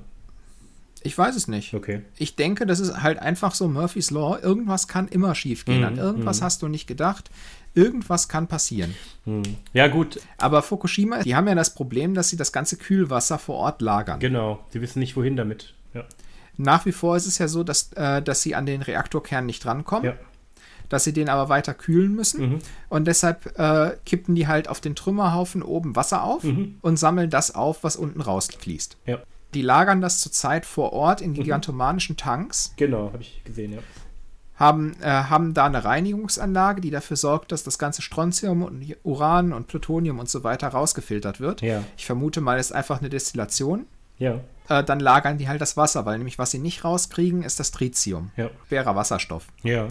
[1.02, 1.74] Ich weiß es nicht.
[1.74, 2.02] Okay.
[2.18, 4.38] Ich denke, das ist halt einfach so Murphy's Law.
[4.42, 5.82] Irgendwas kann immer schiefgehen.
[5.82, 6.44] Mm, An irgendwas mm.
[6.44, 7.30] hast du nicht gedacht.
[7.74, 8.94] Irgendwas kann passieren.
[9.24, 9.42] Mm.
[9.72, 10.20] Ja, gut.
[10.38, 14.18] Aber Fukushima, die haben ja das Problem, dass sie das ganze Kühlwasser vor Ort lagern.
[14.18, 14.64] Genau.
[14.70, 15.74] Sie wissen nicht, wohin damit.
[15.94, 16.04] Ja.
[16.56, 19.64] Nach wie vor ist es ja so, dass, äh, dass sie an den Reaktorkern nicht
[19.64, 20.04] rankommen.
[20.04, 20.16] Ja
[20.88, 22.50] dass sie den aber weiter kühlen müssen.
[22.50, 22.58] Mhm.
[22.88, 26.78] Und deshalb äh, kippen die halt auf den Trümmerhaufen oben Wasser auf mhm.
[26.82, 28.96] und sammeln das auf, was unten rausfließt.
[29.06, 29.18] Ja.
[29.54, 31.34] Die lagern das zurzeit vor Ort in mhm.
[31.34, 32.74] gigantomanischen Tanks.
[32.76, 33.78] Genau, habe ich gesehen, ja.
[34.56, 39.52] Haben, äh, haben da eine Reinigungsanlage, die dafür sorgt, dass das ganze Strontium und Uran
[39.52, 41.62] und Plutonium und so weiter rausgefiltert wird.
[41.62, 41.84] Ja.
[41.96, 43.86] Ich vermute mal, es ist einfach eine Destillation.
[44.18, 44.40] Ja.
[44.68, 47.70] Äh, dann lagern die halt das Wasser, weil nämlich was sie nicht rauskriegen, ist das
[47.70, 48.32] Tritium.
[48.36, 48.50] Ja.
[48.66, 49.46] Schwerer Wasserstoff.
[49.62, 49.88] Ja.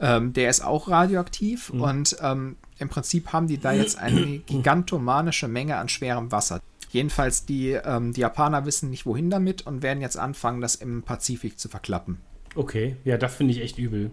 [0.00, 1.80] Ähm, der ist auch radioaktiv mhm.
[1.82, 6.60] und ähm, im Prinzip haben die da jetzt eine gigantomanische Menge an schwerem Wasser.
[6.90, 11.02] Jedenfalls, die, ähm, die Japaner wissen nicht, wohin damit und werden jetzt anfangen, das im
[11.02, 12.18] Pazifik zu verklappen.
[12.54, 14.10] Okay, ja, das finde ich echt übel.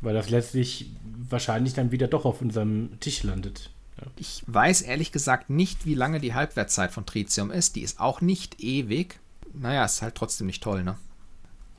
[0.00, 0.92] Weil das letztlich
[1.28, 3.70] wahrscheinlich dann wieder doch auf unserem Tisch landet.
[4.00, 4.06] Ja.
[4.16, 7.76] Ich weiß ehrlich gesagt nicht, wie lange die Halbwertszeit von Tritium ist.
[7.76, 9.18] Die ist auch nicht ewig.
[9.52, 10.96] Naja, ist halt trotzdem nicht toll, ne?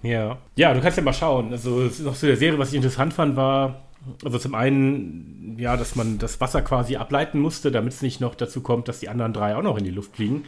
[0.01, 0.37] Ja.
[0.55, 1.51] Ja, du kannst ja mal schauen.
[1.51, 3.81] Also, noch zu der Serie, was ich interessant fand, war,
[4.23, 8.35] also zum einen, ja, dass man das Wasser quasi ableiten musste, damit es nicht noch
[8.35, 10.45] dazu kommt, dass die anderen drei auch noch in die Luft fliegen.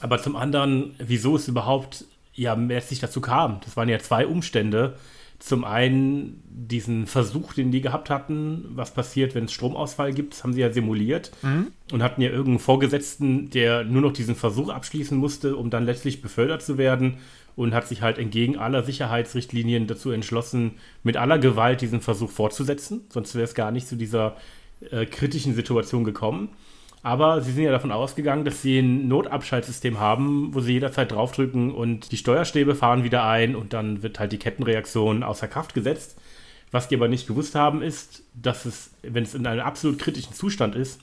[0.00, 2.04] Aber zum anderen, wieso es überhaupt
[2.34, 3.60] ja letztlich dazu kam.
[3.64, 4.96] Das waren ja zwei Umstände.
[5.38, 10.42] Zum einen diesen Versuch, den die gehabt hatten, was passiert, wenn es Stromausfall gibt, das
[10.42, 11.68] haben sie ja simuliert mhm.
[11.92, 16.22] und hatten ja irgendeinen Vorgesetzten, der nur noch diesen Versuch abschließen musste, um dann letztlich
[16.22, 17.18] befördert zu werden
[17.56, 23.02] und hat sich halt entgegen aller Sicherheitsrichtlinien dazu entschlossen, mit aller Gewalt diesen Versuch fortzusetzen.
[23.08, 24.36] Sonst wäre es gar nicht zu dieser
[24.90, 26.50] äh, kritischen Situation gekommen.
[27.04, 31.70] Aber sie sind ja davon ausgegangen, dass sie ein Notabschaltsystem haben, wo sie jederzeit draufdrücken
[31.70, 36.18] und die Steuerstäbe fahren wieder ein und dann wird halt die Kettenreaktion außer Kraft gesetzt.
[36.70, 40.32] Was die aber nicht gewusst haben, ist, dass es, wenn es in einem absolut kritischen
[40.32, 40.98] Zustand ist,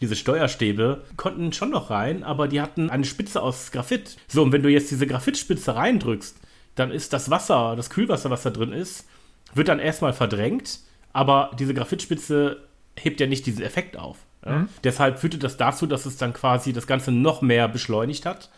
[0.00, 4.16] diese Steuerstäbe konnten schon noch rein, aber die hatten eine Spitze aus Graphit.
[4.28, 6.36] So, und wenn du jetzt diese Graphitspitze reindrückst,
[6.74, 9.06] dann ist das Wasser, das Kühlwasser, was da drin ist,
[9.54, 10.80] wird dann erstmal verdrängt,
[11.12, 14.18] aber diese Graphitspitze hebt ja nicht diesen Effekt auf.
[14.44, 14.60] Ja?
[14.60, 14.68] Mhm.
[14.84, 18.50] Deshalb führte das dazu, dass es dann quasi das Ganze noch mehr beschleunigt hat.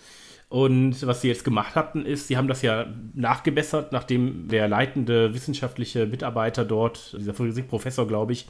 [0.48, 5.32] Und was sie jetzt gemacht hatten, ist, sie haben das ja nachgebessert, nachdem der leitende
[5.32, 8.46] wissenschaftliche Mitarbeiter dort, dieser Physikprofessor, glaube ich,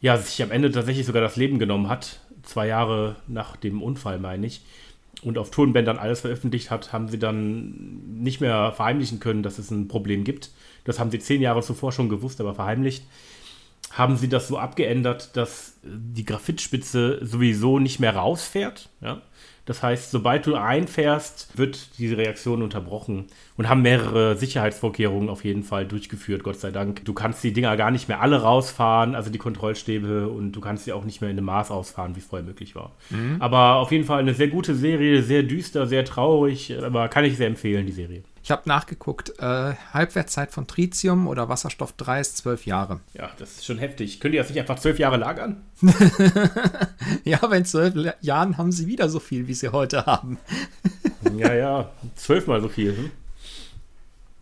[0.00, 2.20] ja, sich am Ende tatsächlich sogar das Leben genommen hat.
[2.42, 4.62] Zwei Jahre nach dem Unfall, meine ich.
[5.22, 9.70] Und auf Tonbändern alles veröffentlicht hat, haben sie dann nicht mehr verheimlichen können, dass es
[9.70, 10.50] ein Problem gibt.
[10.84, 13.04] Das haben sie zehn Jahre zuvor schon gewusst, aber verheimlicht.
[13.90, 18.88] Haben sie das so abgeändert, dass die Graphitspitze sowieso nicht mehr rausfährt.
[19.02, 19.20] Ja?
[19.70, 25.62] Das heißt, sobald du einfährst, wird diese Reaktion unterbrochen und haben mehrere Sicherheitsvorkehrungen auf jeden
[25.62, 27.04] Fall durchgeführt, Gott sei Dank.
[27.04, 30.86] Du kannst die Dinger gar nicht mehr alle rausfahren, also die Kontrollstäbe, und du kannst
[30.86, 32.96] sie auch nicht mehr in dem Maß ausfahren, wie es vorher möglich war.
[33.10, 33.36] Mhm.
[33.38, 37.36] Aber auf jeden Fall eine sehr gute Serie, sehr düster, sehr traurig, aber kann ich
[37.36, 38.24] sehr empfehlen, die Serie.
[38.50, 42.98] Ich habe nachgeguckt, äh, Halbwertszeit von Tritium oder Wasserstoff 3 ist zwölf Jahre.
[43.14, 44.18] Ja, das ist schon heftig.
[44.18, 45.62] Könnt ihr das nicht einfach zwölf Jahre lagern?
[47.22, 50.36] ja, aber in zwölf Jahren haben sie wieder so viel, wie sie heute haben.
[51.36, 52.96] ja, ja, zwölfmal so viel.
[52.96, 53.10] Hm?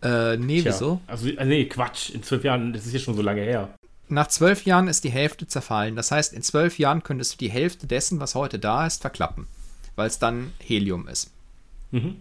[0.01, 0.73] Äh, nee, Tja.
[0.73, 1.01] wieso?
[1.05, 2.09] Also, äh, nee, Quatsch.
[2.09, 3.75] In zwölf Jahren, das ist ja schon so lange her.
[4.07, 5.95] Nach zwölf Jahren ist die Hälfte zerfallen.
[5.95, 9.45] Das heißt, in zwölf Jahren könntest du die Hälfte dessen, was heute da ist, verklappen.
[9.95, 11.29] Weil es dann Helium ist.
[11.91, 12.15] Mhm.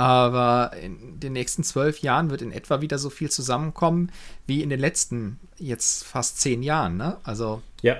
[0.00, 4.10] Aber in den nächsten zwölf Jahren wird in etwa wieder so viel zusammenkommen
[4.46, 7.18] wie in den letzten jetzt fast zehn Jahren, ne?
[7.22, 7.60] Also.
[7.82, 7.96] Ja.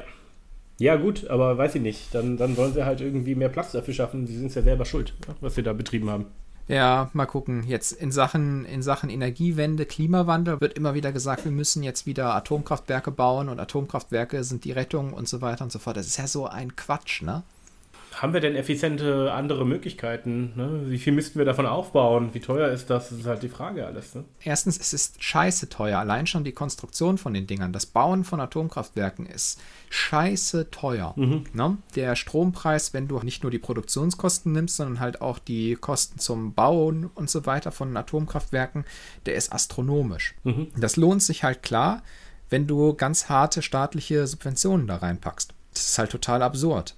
[0.78, 2.14] Ja, gut, aber weiß ich nicht.
[2.14, 4.26] Dann, dann sollen sie halt irgendwie mehr Platz dafür schaffen.
[4.26, 6.24] Sie sind es ja selber schuld, was sie da betrieben haben.
[6.68, 7.64] Ja, mal gucken.
[7.66, 12.34] Jetzt in Sachen, in Sachen Energiewende, Klimawandel wird immer wieder gesagt, wir müssen jetzt wieder
[12.34, 15.98] Atomkraftwerke bauen und Atomkraftwerke sind die Rettung und so weiter und so fort.
[15.98, 17.42] Das ist ja so ein Quatsch, ne?
[18.14, 20.52] Haben wir denn effiziente andere Möglichkeiten?
[20.56, 20.82] Ne?
[20.86, 22.30] Wie viel müssten wir davon aufbauen?
[22.32, 23.10] Wie teuer ist das?
[23.10, 24.14] Das ist halt die Frage alles.
[24.14, 24.24] Ne?
[24.42, 25.98] Erstens, es ist scheiße teuer.
[25.98, 27.72] Allein schon die Konstruktion von den Dingern.
[27.72, 31.14] Das Bauen von Atomkraftwerken ist scheiße teuer.
[31.16, 31.44] Mhm.
[31.52, 31.78] Ne?
[31.94, 36.54] Der Strompreis, wenn du nicht nur die Produktionskosten nimmst, sondern halt auch die Kosten zum
[36.54, 38.84] Bauen und so weiter von Atomkraftwerken,
[39.26, 40.34] der ist astronomisch.
[40.44, 40.68] Mhm.
[40.76, 42.02] Das lohnt sich halt klar,
[42.50, 45.54] wenn du ganz harte staatliche Subventionen da reinpackst.
[45.72, 46.96] Das ist halt total absurd.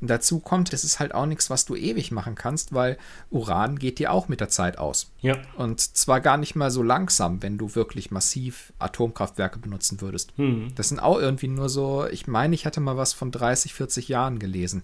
[0.00, 2.98] Und dazu kommt, es ist halt auch nichts, was du ewig machen kannst, weil
[3.30, 5.10] Uran geht dir auch mit der Zeit aus.
[5.20, 5.38] Ja.
[5.56, 10.34] Und zwar gar nicht mal so langsam, wenn du wirklich massiv Atomkraftwerke benutzen würdest.
[10.36, 10.68] Hm.
[10.74, 14.08] Das sind auch irgendwie nur so, ich meine, ich hatte mal was von 30, 40
[14.08, 14.82] Jahren gelesen.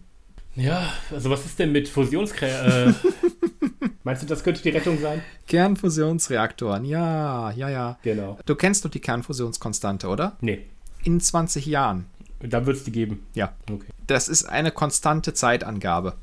[0.54, 2.90] Ja, also was ist denn mit Fusionskräften?
[2.90, 5.22] Äh, meinst du, das könnte die Rettung sein?
[5.46, 7.98] Kernfusionsreaktoren, ja, ja, ja.
[8.02, 8.38] Genau.
[8.44, 10.36] Du kennst doch die Kernfusionskonstante, oder?
[10.40, 10.66] Nee.
[11.04, 12.06] In 20 Jahren.
[12.40, 13.26] Da wird es die geben.
[13.34, 13.54] Ja.
[13.70, 13.86] Okay.
[14.12, 16.16] Das ist eine konstante Zeitangabe.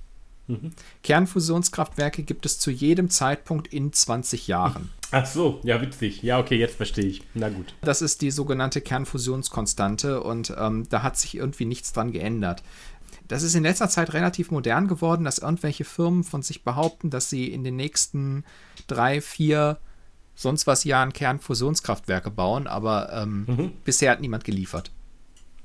[0.46, 0.74] Mhm.
[1.02, 4.92] Kernfusionskraftwerke gibt es zu jedem Zeitpunkt in 20 Jahren.
[5.10, 6.22] Ach so, ja, witzig.
[6.22, 7.24] Ja, okay, jetzt verstehe ich.
[7.34, 7.74] Na gut.
[7.82, 12.62] Das ist die sogenannte Kernfusionskonstante und ähm, da hat sich irgendwie nichts dran geändert.
[13.28, 17.32] Das ist in letzter Zeit relativ modern geworden, dass irgendwelche Firmen von sich behaupten, dass
[17.32, 18.44] sie in den nächsten
[18.86, 19.80] drei, vier,
[20.36, 23.72] sonst was Jahren Kernfusionskraftwerke bauen, aber ähm, mhm.
[23.84, 24.92] bisher hat niemand geliefert.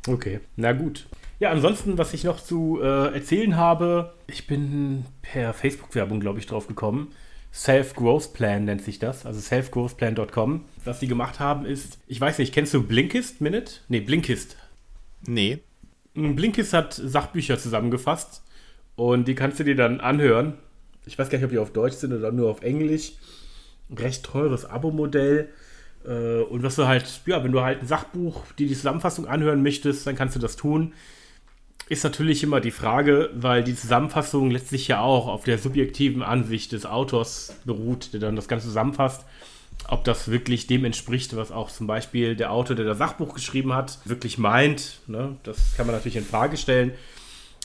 [0.06, 1.06] Okay, na gut.
[1.40, 6.46] Ja, ansonsten, was ich noch zu äh, erzählen habe, ich bin per Facebook-Werbung, glaube ich,
[6.46, 7.12] drauf gekommen.
[7.52, 10.64] Self-Growth Plan nennt sich das, also selfgrowthplan.com.
[10.84, 13.74] Was sie gemacht haben ist, ich weiß nicht, kennst du Blinkist Minute?
[13.88, 14.56] Nee, Blinkist.
[15.26, 15.58] Nee.
[16.14, 18.42] Blinkist hat Sachbücher zusammengefasst
[18.96, 20.54] und die kannst du dir dann anhören.
[21.06, 23.12] Ich weiß gar nicht, ob die auf Deutsch sind oder nur auf Englisch.
[23.94, 25.48] Recht teures Abo-Modell.
[26.04, 29.62] Äh, und was du halt, ja, wenn du halt ein Sachbuch, die die Zusammenfassung anhören
[29.62, 30.92] möchtest, dann kannst du das tun.
[31.88, 36.72] Ist natürlich immer die Frage, weil die Zusammenfassung letztlich ja auch auf der subjektiven Ansicht
[36.72, 39.24] des Autors beruht, der dann das Ganze zusammenfasst.
[39.88, 43.74] Ob das wirklich dem entspricht, was auch zum Beispiel der Autor, der das Sachbuch geschrieben
[43.74, 45.00] hat, wirklich meint.
[45.06, 45.36] Ne?
[45.42, 46.92] Das kann man natürlich in Frage stellen.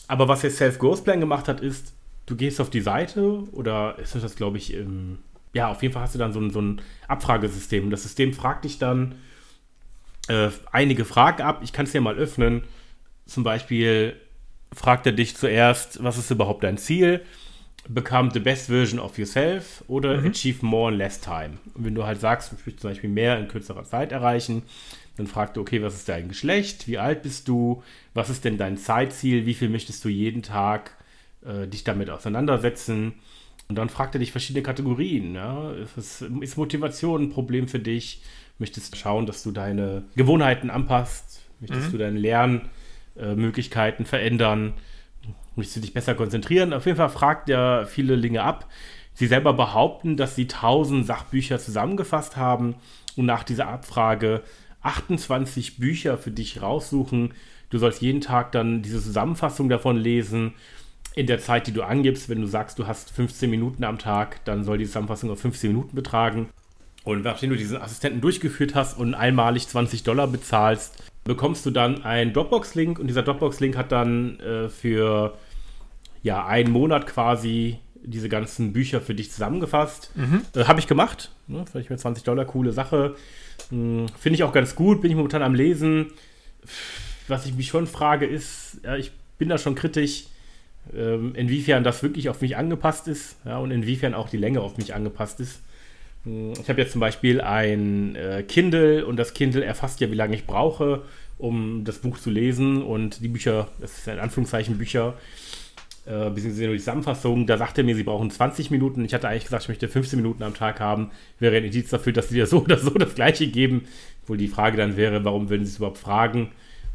[0.09, 1.93] Aber was jetzt Self-Growth Plan gemacht hat, ist,
[2.25, 5.19] du gehst auf die Seite oder ist das, glaube ich, im
[5.53, 7.85] ja, auf jeden Fall hast du dann so ein, so ein Abfragesystem.
[7.85, 9.15] Und das System fragt dich dann
[10.27, 11.61] äh, einige Fragen ab.
[11.63, 12.63] Ich kann es dir mal öffnen.
[13.25, 14.15] Zum Beispiel
[14.73, 17.21] fragt er dich zuerst, was ist überhaupt dein Ziel?
[17.87, 20.29] Become the best version of yourself oder mhm.
[20.29, 21.57] achieve more in less time.
[21.73, 24.63] Und wenn du halt sagst, du möchtest zum Beispiel mehr in kürzerer Zeit erreichen,
[25.17, 26.87] dann fragt er, okay, was ist dein Geschlecht?
[26.87, 27.83] Wie alt bist du?
[28.13, 29.45] Was ist denn dein Zeitziel?
[29.45, 30.91] Wie viel möchtest du jeden Tag
[31.43, 33.13] äh, dich damit auseinandersetzen?
[33.69, 35.35] Und dann fragt er dich verschiedene Kategorien.
[35.35, 35.71] Ja?
[35.95, 38.23] Ist, ist Motivation ein Problem für dich?
[38.57, 41.43] Möchtest du schauen, dass du deine Gewohnheiten anpasst?
[41.59, 41.91] Möchtest mhm.
[41.91, 44.73] du deine Lernmöglichkeiten verändern?
[45.55, 46.73] Möchtest du dich besser konzentrieren?
[46.73, 48.67] Auf jeden Fall fragt er viele Dinge ab.
[49.13, 52.75] Sie selber behaupten, dass sie 1000 Sachbücher zusammengefasst haben
[53.17, 54.41] und nach dieser Abfrage
[54.81, 57.35] 28 Bücher für dich raussuchen.
[57.69, 60.53] Du sollst jeden Tag dann diese Zusammenfassung davon lesen
[61.15, 64.43] in der Zeit, die du angibst, wenn du sagst, du hast 15 Minuten am Tag,
[64.45, 66.49] dann soll die Zusammenfassung auf 15 Minuten betragen.
[67.03, 72.03] Und nachdem du diesen Assistenten durchgeführt hast und einmalig 20 Dollar bezahlst, bekommst du dann
[72.03, 75.37] einen Dropbox-Link und dieser Dropbox-Link hat dann äh, für
[76.21, 80.11] ja, einen Monat quasi diese ganzen Bücher für dich zusammengefasst.
[80.15, 80.41] Mhm.
[80.55, 81.31] Äh, Habe ich gemacht.
[81.47, 81.65] Ne?
[81.69, 83.15] Vielleicht mit 20 Dollar, coole Sache.
[83.69, 86.11] Hm, Finde ich auch ganz gut, bin ich momentan am Lesen.
[87.27, 90.25] Was ich mich schon frage, ist, ja, ich bin da schon kritisch
[90.95, 94.77] ähm, inwiefern das wirklich auf mich angepasst ist ja, und inwiefern auch die Länge auf
[94.77, 95.61] mich angepasst ist.
[96.23, 100.15] Hm, ich habe jetzt zum Beispiel ein äh, Kindle und das Kindle erfasst ja, wie
[100.15, 101.03] lange ich brauche,
[101.37, 105.15] um das Buch zu lesen und die Bücher, das ist in Anführungszeichen Bücher,
[106.05, 109.05] äh, beziehungsweise nur die Zusammenfassung, da sagt er mir, sie brauchen 20 Minuten.
[109.05, 111.11] Ich hatte eigentlich gesagt, ich möchte 15 Minuten am Tag haben.
[111.39, 113.85] Wäre ein Indiz dafür, dass sie dir so oder so das Gleiche geben.
[114.25, 116.51] Wohl die Frage dann wäre, warum würden sie es überhaupt fragen?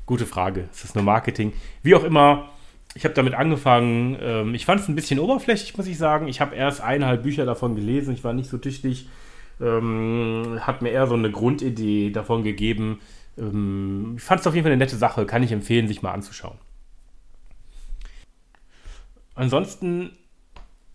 [0.07, 0.69] Gute Frage.
[0.73, 1.53] Ist das nur Marketing?
[1.83, 2.51] Wie auch immer,
[2.95, 4.17] ich habe damit angefangen.
[4.21, 6.29] Ähm, ich fand es ein bisschen oberflächlich, muss ich sagen.
[6.29, 8.15] Ich habe erst eineinhalb Bücher davon gelesen.
[8.15, 9.09] Ich war nicht so tüchtig.
[9.61, 13.01] Ähm, hat mir eher so eine Grundidee davon gegeben.
[13.37, 15.27] Ähm, ich fand es auf jeden Fall eine nette Sache.
[15.27, 16.57] Kann ich empfehlen, sich mal anzuschauen.
[19.35, 20.13] Ansonsten,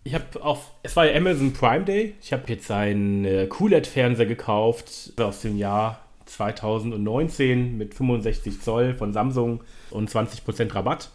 [0.02, 2.14] ich habe auf, es war ja Amazon Prime Day.
[2.22, 9.12] Ich habe jetzt einen äh, QLED-Fernseher gekauft aus dem Jahr 2019 mit 65 Zoll von
[9.12, 11.10] Samsung und 20% Rabatt.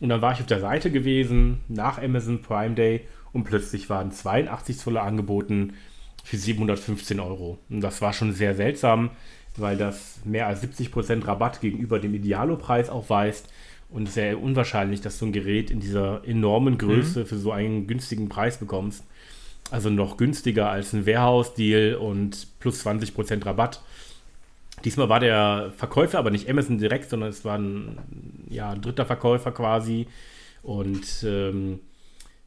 [0.00, 4.12] Und dann war ich auf der Seite gewesen nach Amazon Prime Day und plötzlich waren
[4.12, 5.74] 82 Zoller angeboten
[6.24, 7.58] für 715 Euro.
[7.70, 9.10] Und das war schon sehr seltsam,
[9.56, 13.48] weil das mehr als 70% Rabatt gegenüber dem Idealo-Preis aufweist.
[13.88, 17.26] Und sehr unwahrscheinlich, dass du ein Gerät in dieser enormen Größe mhm.
[17.26, 19.04] für so einen günstigen Preis bekommst.
[19.70, 23.80] Also noch günstiger als ein Warehouse-Deal und plus 20% Rabatt.
[24.84, 27.98] Diesmal war der Verkäufer aber nicht Amazon direkt, sondern es war ein,
[28.48, 30.06] ja, ein dritter Verkäufer quasi.
[30.62, 31.80] Und ähm,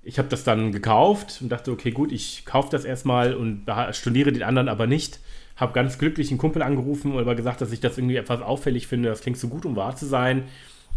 [0.03, 4.31] ich habe das dann gekauft und dachte, okay, gut, ich kaufe das erstmal und studiere
[4.31, 5.19] den anderen aber nicht.
[5.55, 8.87] Habe ganz glücklich einen Kumpel angerufen und aber gesagt, dass ich das irgendwie etwas auffällig
[8.87, 9.09] finde.
[9.09, 10.43] Das klingt so gut, um wahr zu sein.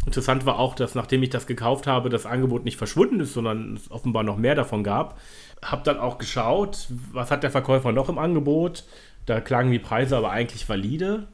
[0.05, 3.75] Interessant war auch, dass nachdem ich das gekauft habe, das Angebot nicht verschwunden ist, sondern
[3.75, 5.19] es offenbar noch mehr davon gab.
[5.63, 8.85] Habe dann auch geschaut, was hat der Verkäufer noch im Angebot
[9.27, 11.29] da klangen die Preise aber eigentlich valide.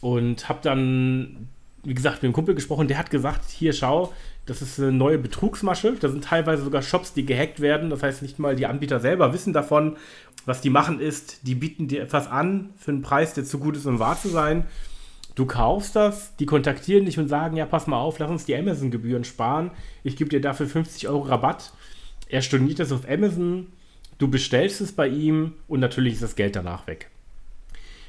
[0.00, 1.48] Und habe dann,
[1.84, 4.12] wie gesagt, mit dem Kumpel gesprochen, der hat gesagt, hier schau,
[4.46, 5.94] das ist eine neue Betrugsmasche.
[6.00, 7.90] Da sind teilweise sogar Shops, die gehackt werden.
[7.90, 9.96] Das heißt, nicht mal die Anbieter selber wissen davon.
[10.46, 13.76] Was die machen ist, die bieten dir etwas an für einen Preis, der zu gut
[13.76, 14.64] ist, um wahr zu sein.
[15.34, 18.56] Du kaufst das, die kontaktieren dich und sagen, ja, pass mal auf, lass uns die
[18.56, 19.70] Amazon-Gebühren sparen.
[20.02, 21.72] Ich gebe dir dafür 50 Euro Rabatt.
[22.28, 23.68] Er storniert das auf Amazon,
[24.20, 27.08] Du bestellst es bei ihm und natürlich ist das Geld danach weg.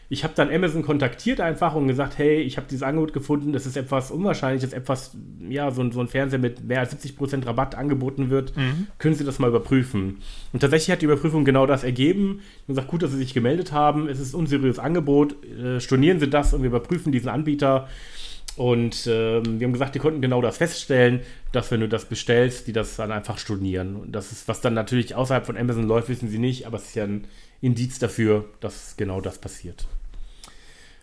[0.10, 3.66] Ich habe dann Amazon kontaktiert einfach und gesagt, hey, ich habe dieses Angebot gefunden, das
[3.66, 5.16] ist etwas unwahrscheinlich, dass etwas,
[5.48, 8.58] ja, so, so ein Fernseher mit mehr als 70% Rabatt angeboten wird.
[8.58, 8.88] Mhm.
[8.98, 10.18] Können Sie das mal überprüfen?
[10.52, 12.42] Und tatsächlich hat die Überprüfung genau das ergeben.
[12.68, 16.20] Und gesagt, gut, dass Sie sich gemeldet haben, es ist ein unseriöses Angebot, äh, stornieren
[16.20, 17.88] Sie das und wir überprüfen diesen Anbieter.
[18.62, 21.22] Und ähm, wir haben gesagt, die konnten genau das feststellen,
[21.52, 23.96] dass wenn du das bestellst, die das dann einfach stornieren.
[23.96, 26.90] Und das ist, was dann natürlich außerhalb von Amazon läuft, wissen sie nicht, aber es
[26.90, 27.26] ist ja ein
[27.60, 29.88] Indiz dafür, dass genau das passiert.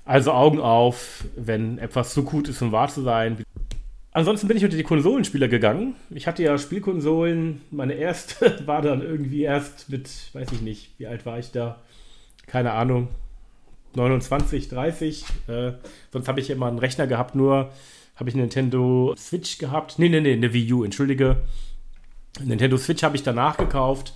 [0.04, 3.42] Also Augen auf, wenn etwas zu gut ist, um wahr zu sein.
[4.12, 5.96] Ansonsten bin ich unter die Konsolenspieler gegangen.
[6.10, 7.62] Ich hatte ja Spielkonsolen.
[7.72, 11.82] Meine erste war dann irgendwie erst mit, weiß ich nicht, wie alt war ich da?
[12.46, 13.08] Keine Ahnung,
[13.94, 15.24] 29, 30.
[15.46, 15.72] Äh,
[16.12, 17.70] sonst habe ich immer einen Rechner gehabt, nur
[18.16, 19.98] habe ich Nintendo Switch gehabt.
[19.98, 21.42] Nee, nee, nee, eine Wii U, entschuldige.
[22.42, 24.12] Nintendo Switch habe ich danach gekauft.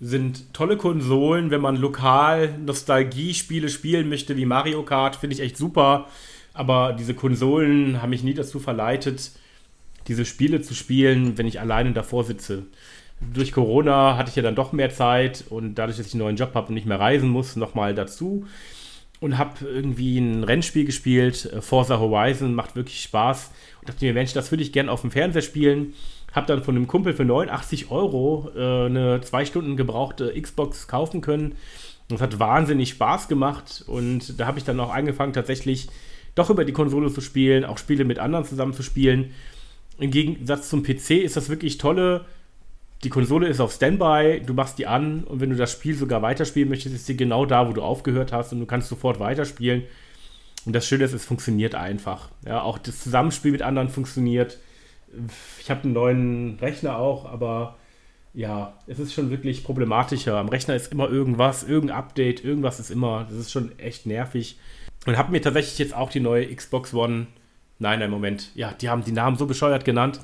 [0.00, 5.56] Sind tolle Konsolen, wenn man lokal Nostalgie-Spiele spielen möchte, wie Mario Kart, finde ich echt
[5.56, 6.08] super.
[6.54, 9.32] Aber diese Konsolen haben mich nie dazu verleitet,
[10.08, 12.64] diese Spiele zu spielen, wenn ich alleine davor sitze.
[13.20, 16.36] Durch Corona hatte ich ja dann doch mehr Zeit und dadurch, dass ich einen neuen
[16.36, 18.44] Job habe und nicht mehr reisen muss, nochmal dazu
[19.22, 21.48] und habe irgendwie ein Rennspiel gespielt.
[21.50, 23.52] Äh, Forza Horizon macht wirklich Spaß.
[23.80, 25.94] Und dachte mir, Mensch, das würde ich gerne auf dem Fernseher spielen.
[26.32, 31.20] Habe dann von einem Kumpel für 89 Euro äh, eine zwei Stunden gebrauchte Xbox kaufen
[31.20, 31.54] können.
[32.10, 33.84] Und es hat wahnsinnig Spaß gemacht.
[33.86, 35.88] Und da habe ich dann auch angefangen, tatsächlich
[36.34, 39.30] doch über die Konsole zu spielen, auch Spiele mit anderen zusammen zu spielen.
[39.98, 42.24] Im Gegensatz zum PC ist das wirklich tolle
[43.04, 46.22] die Konsole ist auf Standby, du machst die an und wenn du das Spiel sogar
[46.22, 49.84] weiterspielen möchtest, ist sie genau da, wo du aufgehört hast und du kannst sofort weiterspielen.
[50.64, 52.28] Und das Schöne ist, es funktioniert einfach.
[52.46, 54.58] Ja, auch das Zusammenspiel mit anderen funktioniert.
[55.60, 57.76] Ich habe einen neuen Rechner auch, aber
[58.34, 60.38] ja, es ist schon wirklich problematischer.
[60.38, 64.58] Am Rechner ist immer irgendwas, irgendein Update, irgendwas ist immer, das ist schon echt nervig.
[65.06, 67.26] Und habe mir tatsächlich jetzt auch die neue Xbox One,
[67.80, 70.20] nein, nein, Moment, ja, die haben die Namen so bescheuert genannt.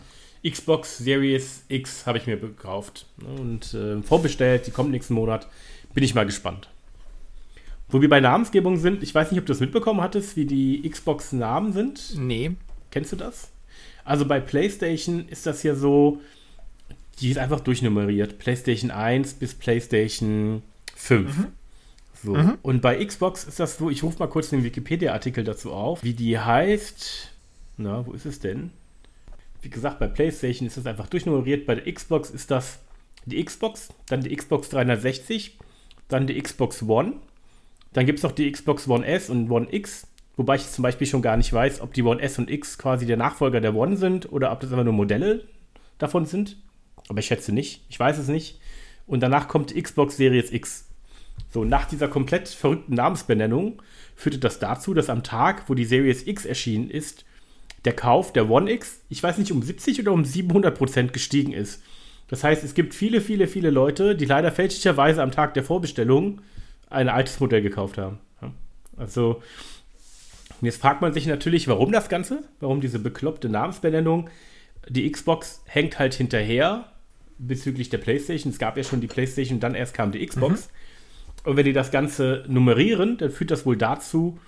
[0.47, 3.07] Xbox Series X habe ich mir gekauft
[3.39, 4.67] und äh, vorbestellt.
[4.67, 5.49] Die kommt nächsten Monat.
[5.95, 6.69] Bin ich mal gespannt.
[7.89, 10.89] Wo wir bei Namensgebung sind, ich weiß nicht, ob du das mitbekommen hattest, wie die
[10.89, 12.15] Xbox-Namen sind.
[12.17, 12.53] Nee.
[12.91, 13.51] Kennst du das?
[14.05, 16.21] Also bei PlayStation ist das ja so,
[17.21, 18.39] die ist einfach durchnummeriert.
[18.39, 20.63] PlayStation 1 bis PlayStation
[20.97, 21.37] 5.
[21.37, 21.47] Mhm.
[22.23, 22.35] So.
[22.35, 22.59] Mhm.
[22.63, 26.15] Und bei Xbox ist das so, ich rufe mal kurz den Wikipedia-Artikel dazu auf, wie
[26.15, 27.33] die heißt.
[27.77, 28.71] Na, wo ist es denn?
[29.63, 31.67] Wie gesagt, bei PlayStation ist das einfach durchnummeriert.
[31.67, 32.79] Bei der Xbox ist das
[33.25, 35.59] die Xbox, dann die Xbox 360,
[36.09, 37.15] dann die Xbox One.
[37.93, 41.07] Dann gibt es noch die Xbox One S und One X, wobei ich zum Beispiel
[41.07, 43.97] schon gar nicht weiß, ob die One S und X quasi der Nachfolger der One
[43.97, 45.45] sind oder ob das einfach nur Modelle
[45.99, 46.57] davon sind.
[47.09, 47.85] Aber ich schätze nicht.
[47.89, 48.61] Ich weiß es nicht.
[49.07, 50.89] Und danach kommt die Xbox Series X.
[51.51, 53.83] So, nach dieser komplett verrückten Namensbenennung
[54.15, 57.25] führte das dazu, dass am Tag, wo die Series X erschienen ist,
[57.85, 61.53] der Kauf der One X, ich weiß nicht, um 70 oder um 700 Prozent gestiegen
[61.53, 61.83] ist.
[62.29, 66.43] Das heißt, es gibt viele, viele, viele Leute, die leider fälschlicherweise am Tag der Vorbestellung
[66.91, 68.19] ein altes Modell gekauft haben.
[68.97, 69.43] Also,
[70.61, 72.43] jetzt fragt man sich natürlich, warum das Ganze?
[72.61, 74.29] Warum diese bekloppte Namensbenennung?
[74.89, 76.93] Die Xbox hängt halt hinterher
[77.39, 78.53] bezüglich der PlayStation.
[78.53, 80.69] Es gab ja schon die PlayStation, dann erst kam die Xbox.
[80.69, 81.51] Mhm.
[81.51, 84.39] Und wenn die das Ganze nummerieren, dann führt das wohl dazu,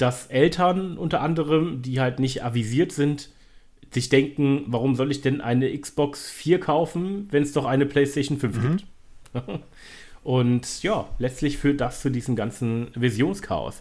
[0.00, 3.30] dass Eltern unter anderem, die halt nicht avisiert sind,
[3.92, 8.38] sich denken, warum soll ich denn eine Xbox 4 kaufen, wenn es doch eine PlayStation
[8.38, 8.62] 5 mhm.
[8.62, 8.84] gibt?
[10.22, 13.80] Und ja, letztlich führt das zu diesem ganzen Visionschaos.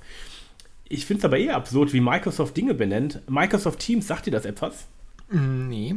[0.88, 3.22] Ich finde es aber eher absurd, wie Microsoft Dinge benennt.
[3.30, 4.88] Microsoft Teams, sagt dir das etwas?
[5.30, 5.96] Nee.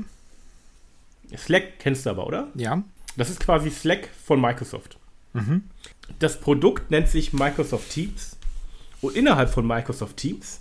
[1.37, 2.48] Slack kennst du aber, oder?
[2.54, 2.82] Ja.
[3.16, 4.98] Das ist quasi Slack von Microsoft.
[5.32, 5.64] Mhm.
[6.18, 8.37] Das Produkt nennt sich Microsoft Teams
[9.03, 10.61] und innerhalb von Microsoft Teams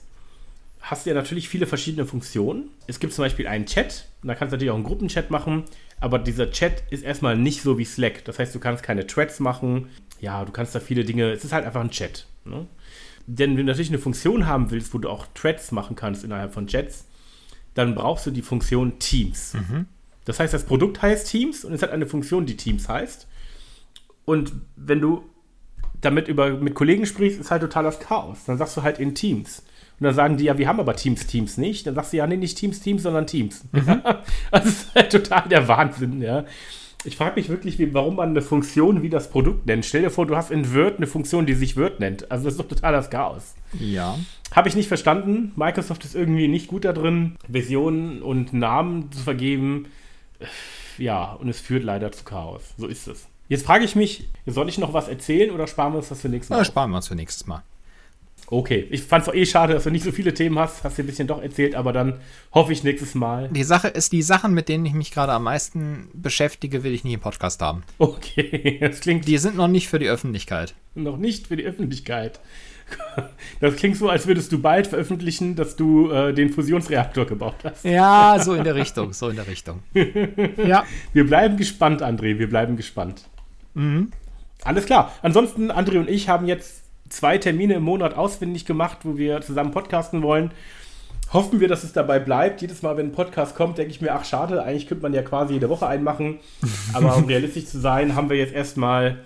[0.82, 2.72] hast du ja natürlich viele verschiedene Funktionen.
[2.88, 5.64] Es gibt zum Beispiel einen Chat, und da kannst du natürlich auch einen Gruppenchat machen,
[6.02, 8.26] aber dieser Chat ist erstmal nicht so wie Slack.
[8.26, 9.88] Das heißt, du kannst keine Threads machen.
[10.20, 11.32] Ja, du kannst da viele Dinge.
[11.32, 12.26] Es ist halt einfach ein Chat.
[12.44, 12.66] Ne?
[13.28, 16.54] Denn wenn du natürlich eine Funktion haben willst, wo du auch Threads machen kannst innerhalb
[16.54, 17.06] von Chats,
[17.76, 19.54] dann brauchst du die Funktion Teams.
[19.54, 19.86] Mhm.
[20.26, 23.28] Das heißt, das Produkt heißt Teams und es hat eine Funktion, die Teams heißt.
[24.26, 25.24] Und wenn du
[26.02, 28.40] damit über, mit Kollegen sprichst, ist halt total das Chaos.
[28.46, 29.64] Dann sagst du halt in Teams.
[30.00, 31.86] Und dann sagen die, ja, wir haben aber Teams, Teams nicht.
[31.86, 33.64] Dann sagst du, ja, nee, nicht Teams, Teams, sondern Teams.
[33.72, 34.02] Mhm.
[34.52, 36.46] das ist halt total der Wahnsinn, ja.
[37.04, 39.86] Ich frage mich wirklich, wie, warum man eine Funktion wie das Produkt nennt.
[39.86, 42.32] Stell dir vor, du hast in Word eine Funktion, die sich Word nennt.
[42.32, 43.56] Also das ist doch total das Chaos.
[43.80, 44.20] Ja.
[44.52, 45.52] Habe ich nicht verstanden.
[45.56, 49.88] Microsoft ist irgendwie nicht gut da drin, Versionen und Namen zu vergeben.
[50.97, 52.74] Ja, und es führt leider zu Chaos.
[52.78, 53.28] So ist es.
[53.52, 56.30] Jetzt frage ich mich, soll ich noch was erzählen oder sparen wir uns das für
[56.30, 56.60] nächstes Mal?
[56.60, 57.64] Ja, sparen wir uns für nächstes Mal.
[58.47, 60.86] Okay, ich fand es eh schade, dass du nicht so viele Themen hast.
[60.86, 62.22] Hast dir ein bisschen doch erzählt, aber dann
[62.54, 63.49] hoffe ich nächstes Mal.
[63.49, 67.04] Die Sache ist, die Sachen, mit denen ich mich gerade am meisten beschäftige, will ich
[67.04, 67.84] nie im Podcast haben.
[67.97, 69.28] Okay, das klingt.
[69.28, 70.74] Die sind noch nicht für die Öffentlichkeit.
[70.95, 72.39] Noch nicht für die Öffentlichkeit.
[73.60, 77.84] Das klingt so, als würdest du bald veröffentlichen, dass du äh, den Fusionsreaktor gebaut hast.
[77.84, 79.84] Ja, so in der Richtung, so in der Richtung.
[80.66, 80.86] ja.
[81.12, 83.30] Wir bleiben gespannt, André, wir bleiben gespannt.
[83.74, 84.11] Mhm.
[84.63, 85.11] Alles klar.
[85.22, 89.72] Ansonsten, André und ich haben jetzt zwei Termine im Monat auswendig gemacht, wo wir zusammen
[89.72, 90.51] podcasten wollen.
[91.34, 92.61] Hoffen wir, dass es dabei bleibt.
[92.61, 95.22] Jedes Mal, wenn ein Podcast kommt, denke ich mir, ach schade, eigentlich könnte man ja
[95.22, 96.39] quasi jede Woche einen machen.
[96.93, 99.19] Aber um realistisch zu sein, haben wir jetzt erstmal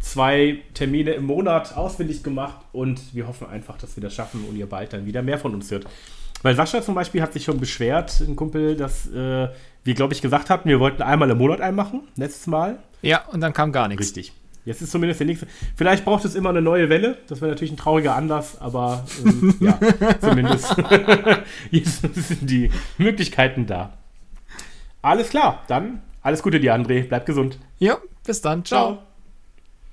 [0.00, 4.56] zwei Termine im Monat auswendig gemacht und wir hoffen einfach, dass wir das schaffen und
[4.56, 5.86] ihr bald dann wieder mehr von uns hört.
[6.42, 9.48] Weil Sascha zum Beispiel hat sich schon beschwert, ein Kumpel, dass äh,
[9.84, 12.78] wir, glaube ich, gesagt hatten, wir wollten einmal im Monat einen machen, letztes Mal.
[13.02, 14.06] Ja, und dann kam gar nichts.
[14.06, 14.32] Richtig.
[14.64, 15.46] Jetzt ist zumindest der nächste.
[15.76, 17.18] Vielleicht braucht es immer eine neue Welle.
[17.28, 19.78] Das wäre natürlich ein trauriger Anlass, aber ähm, ja,
[20.20, 20.74] zumindest
[21.70, 23.92] jetzt sind die Möglichkeiten da.
[25.02, 27.06] Alles klar, dann alles Gute dir, André.
[27.06, 27.58] Bleib gesund.
[27.78, 28.64] Ja, bis dann.
[28.64, 28.94] Ciao.
[28.94, 29.13] Ciao.